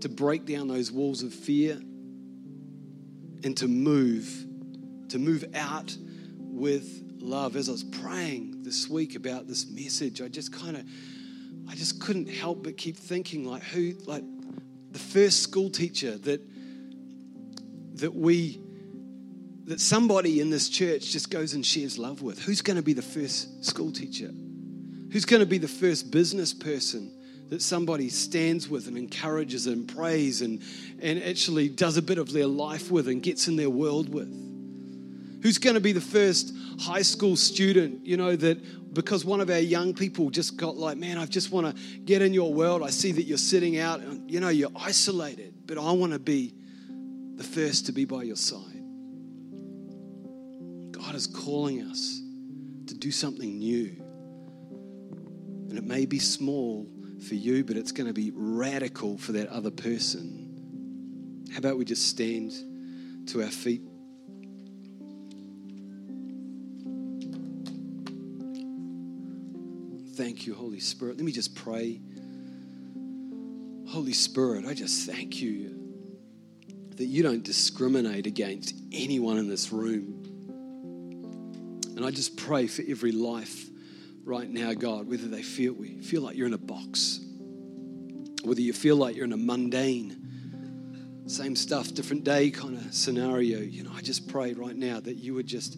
to 0.00 0.08
break 0.08 0.46
down 0.46 0.68
those 0.68 0.92
walls 0.92 1.22
of 1.22 1.34
fear, 1.34 1.74
and 3.42 3.56
to 3.56 3.66
move, 3.66 4.46
to 5.08 5.18
move 5.18 5.44
out 5.54 5.96
with 6.38 7.02
love. 7.18 7.56
As 7.56 7.68
I 7.68 7.72
was 7.72 7.84
praying 7.84 8.53
this 8.64 8.88
week 8.88 9.14
about 9.14 9.46
this 9.46 9.68
message, 9.70 10.20
I 10.20 10.28
just 10.28 10.52
kind 10.52 10.76
of, 10.76 10.84
I 11.68 11.74
just 11.74 12.00
couldn't 12.00 12.28
help 12.28 12.64
but 12.64 12.76
keep 12.76 12.96
thinking 12.96 13.44
like 13.44 13.62
who, 13.62 13.92
like 14.06 14.24
the 14.90 14.98
first 14.98 15.42
school 15.42 15.70
teacher 15.70 16.16
that 16.18 16.40
that 17.96 18.14
we 18.14 18.60
that 19.66 19.80
somebody 19.80 20.40
in 20.40 20.50
this 20.50 20.68
church 20.68 21.10
just 21.12 21.30
goes 21.30 21.54
and 21.54 21.64
shares 21.64 21.98
love 21.98 22.22
with. 22.22 22.38
Who's 22.42 22.60
going 22.60 22.76
to 22.76 22.82
be 22.82 22.92
the 22.92 23.02
first 23.02 23.64
school 23.64 23.90
teacher? 23.90 24.30
Who's 25.10 25.24
going 25.24 25.40
to 25.40 25.46
be 25.46 25.58
the 25.58 25.68
first 25.68 26.10
business 26.10 26.52
person 26.52 27.10
that 27.48 27.62
somebody 27.62 28.08
stands 28.08 28.68
with 28.68 28.88
and 28.88 28.98
encourages 28.98 29.66
and 29.66 29.88
prays 29.88 30.42
and, 30.42 30.60
and 31.00 31.22
actually 31.22 31.68
does 31.68 31.96
a 31.96 32.02
bit 32.02 32.18
of 32.18 32.32
their 32.32 32.46
life 32.46 32.90
with 32.90 33.08
and 33.08 33.22
gets 33.22 33.48
in 33.48 33.56
their 33.56 33.70
world 33.70 34.12
with? 34.12 34.28
Who's 35.42 35.58
going 35.58 35.74
to 35.74 35.80
be 35.80 35.92
the 35.92 36.00
first 36.00 36.52
high 36.80 37.02
school 37.02 37.36
student, 37.36 38.06
you 38.06 38.16
know, 38.16 38.36
that 38.36 38.94
because 38.94 39.24
one 39.24 39.40
of 39.40 39.50
our 39.50 39.58
young 39.58 39.94
people 39.94 40.30
just 40.30 40.56
got 40.56 40.76
like, 40.76 40.96
man, 40.96 41.18
I 41.18 41.26
just 41.26 41.50
want 41.50 41.74
to 41.74 41.82
get 42.00 42.22
in 42.22 42.32
your 42.32 42.52
world. 42.52 42.82
I 42.82 42.90
see 42.90 43.12
that 43.12 43.24
you're 43.24 43.38
sitting 43.38 43.78
out 43.78 44.00
and, 44.00 44.30
you 44.30 44.40
know, 44.40 44.48
you're 44.48 44.70
isolated, 44.76 45.54
but 45.66 45.78
I 45.78 45.90
want 45.92 46.12
to 46.12 46.18
be 46.18 46.54
the 47.36 47.44
first 47.44 47.86
to 47.86 47.92
be 47.92 48.04
by 48.04 48.22
your 48.22 48.36
side. 48.36 48.60
God 50.92 51.14
is 51.14 51.26
calling 51.26 51.82
us 51.82 52.20
to 52.86 52.94
do 52.94 53.10
something 53.10 53.58
new. 53.58 53.96
And 55.68 55.76
it 55.76 55.84
may 55.84 56.06
be 56.06 56.20
small 56.20 56.86
for 57.28 57.34
you, 57.34 57.64
but 57.64 57.76
it's 57.76 57.92
going 57.92 58.06
to 58.06 58.12
be 58.12 58.30
radical 58.34 59.18
for 59.18 59.32
that 59.32 59.48
other 59.48 59.70
person. 59.70 61.48
How 61.52 61.58
about 61.58 61.76
we 61.76 61.84
just 61.84 62.08
stand 62.08 62.52
to 63.28 63.42
our 63.42 63.50
feet? 63.50 63.82
Thank 70.14 70.46
you, 70.46 70.54
Holy 70.54 70.78
Spirit. 70.78 71.16
Let 71.16 71.24
me 71.24 71.32
just 71.32 71.56
pray. 71.56 72.00
Holy 73.88 74.12
Spirit, 74.12 74.64
I 74.64 74.72
just 74.72 75.10
thank 75.10 75.42
you 75.42 75.74
that 76.94 77.06
you 77.06 77.24
don't 77.24 77.42
discriminate 77.42 78.28
against 78.28 78.76
anyone 78.92 79.38
in 79.38 79.48
this 79.48 79.72
room. 79.72 80.22
And 81.96 82.04
I 82.04 82.12
just 82.12 82.36
pray 82.36 82.68
for 82.68 82.82
every 82.88 83.10
life 83.10 83.68
right 84.24 84.48
now, 84.48 84.72
God, 84.72 85.08
whether 85.08 85.26
they 85.26 85.42
feel 85.42 85.72
we 85.72 85.98
feel 86.00 86.22
like 86.22 86.36
you're 86.36 86.46
in 86.46 86.54
a 86.54 86.58
box, 86.58 87.18
whether 88.44 88.60
you 88.60 88.72
feel 88.72 88.94
like 88.94 89.16
you're 89.16 89.24
in 89.24 89.32
a 89.32 89.36
mundane, 89.36 91.24
same 91.26 91.56
stuff, 91.56 91.92
different 91.92 92.22
day 92.22 92.52
kind 92.52 92.76
of 92.76 92.94
scenario. 92.94 93.58
You 93.58 93.82
know, 93.82 93.92
I 93.92 94.00
just 94.00 94.28
pray 94.28 94.52
right 94.52 94.76
now 94.76 95.00
that 95.00 95.14
you 95.14 95.34
would 95.34 95.48
just 95.48 95.76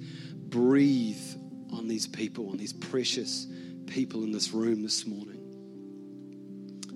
breathe 0.50 1.24
on 1.72 1.88
these 1.88 2.06
people, 2.06 2.50
on 2.50 2.58
these 2.58 2.74
precious 2.74 3.46
people 3.86 4.24
in 4.24 4.32
this 4.32 4.52
room 4.52 4.82
this 4.82 5.06
morning. 5.06 5.42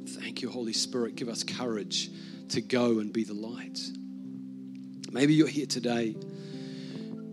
Thank 0.08 0.42
you, 0.42 0.50
Holy 0.50 0.72
Spirit. 0.72 1.16
Give 1.16 1.28
us 1.28 1.42
courage 1.42 2.10
to 2.50 2.60
go 2.60 2.98
and 2.98 3.12
be 3.12 3.24
the 3.24 3.34
light. 3.34 3.78
Maybe 5.12 5.34
you're 5.34 5.48
here 5.48 5.66
today 5.66 6.16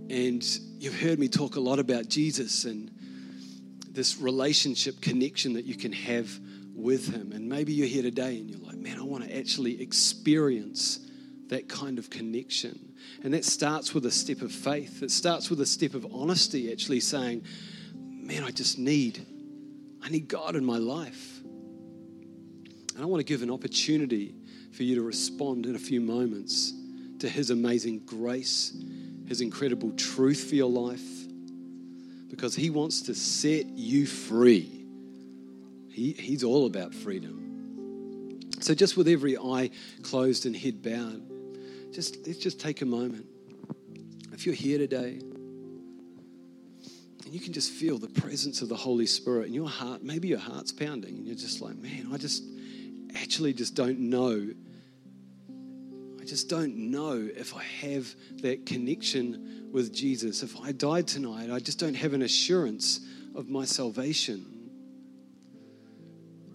and 0.10 0.44
you've 0.80 1.00
heard 1.00 1.20
me 1.20 1.28
talk 1.28 1.56
a 1.56 1.60
lot 1.60 1.80
about 1.80 2.08
Jesus 2.08 2.66
and 2.66 2.92
this 3.90 4.18
relationship 4.18 5.02
connection 5.02 5.54
that 5.54 5.66
you 5.66 5.76
can 5.76 5.92
have 5.92 6.30
with 6.74 7.14
Him. 7.14 7.32
And 7.34 7.50
maybe 7.50 7.74
you're 7.74 7.88
here 7.88 8.04
today 8.04 8.38
and 8.38 8.50
you're 8.50 8.60
like, 8.60 8.78
man, 8.78 9.00
I 9.00 9.04
want 9.04 9.24
to 9.24 9.38
actually 9.38 9.82
experience 9.82 11.00
that 11.50 11.68
kind 11.68 11.98
of 11.98 12.10
connection. 12.10 12.94
And 13.24 13.34
that 13.34 13.46
starts 13.46 13.94
with 13.94 14.06
a 14.06 14.12
step 14.12 14.42
of 14.42 14.52
faith. 14.52 15.02
It 15.02 15.12
starts 15.12 15.50
with 15.50 15.62
a 15.62 15.66
step 15.66 15.94
of 15.94 16.06
honesty, 16.14 16.72
actually 16.72 17.00
saying, 17.00 17.44
man, 17.96 18.44
I 18.44 18.52
just 18.52 18.78
need, 18.78 19.26
I 20.08 20.10
need 20.10 20.30
God 20.30 20.56
in 20.56 20.64
my 20.64 20.78
life. 20.78 21.42
And 21.44 23.04
I 23.04 23.06
want 23.06 23.20
to 23.20 23.26
give 23.26 23.42
an 23.42 23.52
opportunity 23.52 24.34
for 24.72 24.84
you 24.84 24.96
to 24.96 25.02
respond 25.02 25.66
in 25.66 25.76
a 25.76 25.80
few 25.80 26.00
moments 26.00 26.72
to 27.20 27.28
His 27.28 27.50
amazing 27.50 28.06
grace, 28.06 28.74
His 29.28 29.42
incredible 29.42 29.92
truth 29.98 30.48
for 30.48 30.56
your 30.56 30.70
life, 30.70 31.04
because 32.30 32.56
He 32.56 32.70
wants 32.70 33.02
to 33.02 33.14
set 33.14 33.66
you 33.66 34.08
free. 34.08 34.86
He, 35.90 36.14
he's 36.14 36.46
all 36.46 36.68
about 36.68 36.94
freedom. 36.94 38.40
So, 38.62 38.74
just 38.74 38.96
with 38.96 39.10
every 39.10 39.38
eye 39.38 39.72
closed 40.04 40.46
and 40.46 40.56
head 40.56 40.82
bowed, 40.82 41.22
just 41.94 42.26
let's 42.26 42.40
just 42.40 42.62
take 42.62 42.82
a 42.82 42.86
moment. 42.86 43.26
If 44.32 44.46
you're 44.46 44.56
here 44.56 44.78
today 44.78 45.20
and 47.28 47.34
you 47.34 47.42
can 47.42 47.52
just 47.52 47.74
feel 47.74 47.98
the 47.98 48.08
presence 48.08 48.62
of 48.62 48.70
the 48.70 48.76
Holy 48.78 49.06
Spirit 49.06 49.48
in 49.48 49.54
your 49.54 49.68
heart, 49.68 50.02
maybe 50.02 50.30
your 50.30 50.40
heart's 50.40 50.72
pounding 50.72 51.18
and 51.18 51.28
you're 51.28 51.36
just 51.36 51.60
like, 51.60 51.76
man, 51.76 52.08
I 52.14 52.16
just 52.16 52.42
actually 53.16 53.52
just 53.52 53.76
don't 53.76 54.00
know 54.00 54.48
I 56.22 56.24
just 56.24 56.48
don't 56.48 56.90
know 56.90 57.30
if 57.36 57.54
I 57.54 57.64
have 57.64 58.08
that 58.42 58.66
connection 58.66 59.70
with 59.74 59.94
Jesus. 59.94 60.42
If 60.42 60.58
I 60.58 60.72
died 60.72 61.06
tonight, 61.06 61.50
I 61.52 61.60
just 61.60 61.80
don't 61.80 61.96
have 61.96 62.14
an 62.14 62.22
assurance 62.22 63.02
of 63.36 63.50
my 63.50 63.66
salvation. 63.66 64.46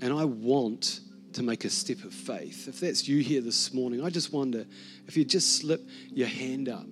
And 0.01 0.13
I 0.13 0.25
want 0.25 1.01
to 1.35 1.43
make 1.43 1.67
a 1.67 1.71
step 1.71 2.03
of 2.05 2.15
faith. 2.15 2.67
If 2.69 2.81
that's 2.81 3.07
you 3.07 3.23
here 3.23 3.43
this 3.43 3.75
morning, 3.75 4.03
I 4.03 4.09
just 4.09 4.33
wonder 4.33 4.65
if 5.07 5.19
you 5.19 5.25
just 5.25 5.57
slip 5.57 5.81
your 6.11 6.29
hand 6.29 6.69
up, 6.69 6.87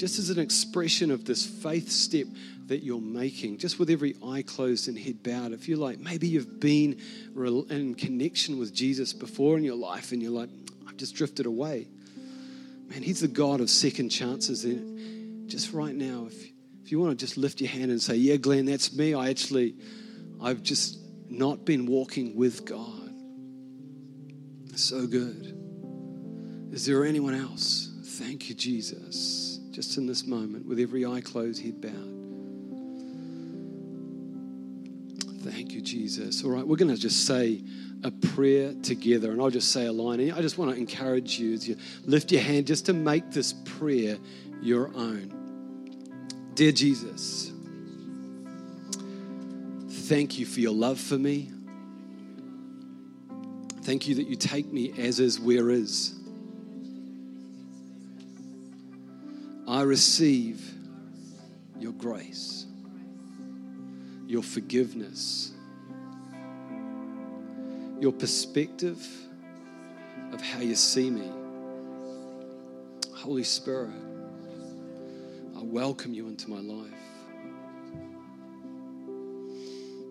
just 0.00 0.18
as 0.18 0.30
an 0.30 0.38
expression 0.38 1.10
of 1.10 1.26
this 1.26 1.44
faith 1.44 1.90
step 1.90 2.26
that 2.68 2.82
you're 2.82 3.02
making, 3.02 3.58
just 3.58 3.78
with 3.78 3.90
every 3.90 4.16
eye 4.26 4.40
closed 4.40 4.88
and 4.88 4.98
head 4.98 5.22
bowed. 5.22 5.52
If 5.52 5.68
you're 5.68 5.76
like, 5.76 5.98
maybe 5.98 6.26
you've 6.26 6.58
been 6.58 6.98
in 7.36 7.94
connection 7.94 8.58
with 8.58 8.72
Jesus 8.74 9.12
before 9.12 9.58
in 9.58 9.62
your 9.62 9.76
life 9.76 10.12
and 10.12 10.22
you're 10.22 10.32
like, 10.32 10.48
I've 10.88 10.96
just 10.96 11.14
drifted 11.16 11.44
away. 11.44 11.86
Man, 12.88 13.02
He's 13.02 13.20
the 13.20 13.28
God 13.28 13.60
of 13.60 13.68
second 13.68 14.08
chances. 14.08 14.64
And 14.64 15.50
just 15.50 15.74
right 15.74 15.94
now, 15.94 16.28
if, 16.28 16.46
if 16.82 16.90
you 16.90 16.98
want 16.98 17.18
to 17.18 17.22
just 17.22 17.36
lift 17.36 17.60
your 17.60 17.68
hand 17.68 17.90
and 17.90 18.00
say, 18.00 18.14
Yeah, 18.14 18.36
Glen, 18.36 18.64
that's 18.64 18.94
me. 18.94 19.12
I 19.12 19.28
actually, 19.28 19.74
I've 20.40 20.62
just 20.62 20.98
not 21.28 21.66
been 21.66 21.84
walking 21.84 22.36
with 22.36 22.64
God. 22.64 23.12
So 24.76 25.06
good. 25.06 25.58
Is 26.72 26.86
there 26.86 27.04
anyone 27.04 27.34
else? 27.34 27.92
Thank 28.02 28.48
you, 28.48 28.54
Jesus. 28.54 29.59
Just 29.70 29.96
in 29.96 30.06
this 30.06 30.26
moment, 30.26 30.66
with 30.66 30.80
every 30.80 31.06
eye 31.06 31.20
closed, 31.20 31.62
head 31.62 31.80
bowed. 31.80 32.16
Thank 35.42 35.72
you, 35.72 35.80
Jesus. 35.80 36.44
All 36.44 36.50
right, 36.50 36.66
we're 36.66 36.76
going 36.76 36.94
to 36.94 37.00
just 37.00 37.26
say, 37.26 37.62
a 38.02 38.10
prayer 38.10 38.72
together. 38.82 39.30
And 39.30 39.40
I'll 39.40 39.50
just 39.50 39.72
say 39.72 39.86
a 39.86 39.92
line. 39.92 40.32
I 40.32 40.40
just 40.40 40.58
want 40.58 40.72
to 40.72 40.76
encourage 40.76 41.38
you 41.38 41.54
as 41.54 41.68
you 41.68 41.76
lift 42.04 42.32
your 42.32 42.42
hand 42.42 42.66
just 42.66 42.86
to 42.86 42.92
make 42.92 43.30
this 43.30 43.52
prayer 43.52 44.18
your 44.62 44.88
own. 44.94 46.52
Dear 46.54 46.72
Jesus, 46.72 47.52
thank 50.08 50.38
you 50.38 50.46
for 50.46 50.60
your 50.60 50.74
love 50.74 50.98
for 51.00 51.18
me. 51.18 51.50
Thank 53.82 54.08
you 54.08 54.14
that 54.16 54.26
you 54.26 54.36
take 54.36 54.70
me 54.72 54.92
as 54.98 55.20
is, 55.20 55.40
where 55.40 55.70
is. 55.70 56.14
I 59.70 59.82
receive 59.82 60.60
your 61.78 61.92
grace, 61.92 62.66
your 64.26 64.42
forgiveness 64.42 65.52
your 68.00 68.12
perspective 68.12 69.06
of 70.32 70.40
how 70.40 70.60
you 70.60 70.74
see 70.74 71.10
me. 71.10 71.30
Holy 73.14 73.44
Spirit, 73.44 73.90
I 75.54 75.62
welcome 75.62 76.14
you 76.14 76.28
into 76.28 76.48
my 76.48 76.60
life. 76.60 76.90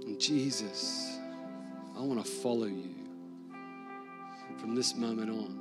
And 0.06 0.20
Jesus, 0.20 1.18
I 1.98 2.02
want 2.02 2.24
to 2.24 2.32
follow 2.32 2.68
you 2.68 2.94
from 4.60 4.76
this 4.76 4.96
moment 4.96 5.32
on. 5.32 5.59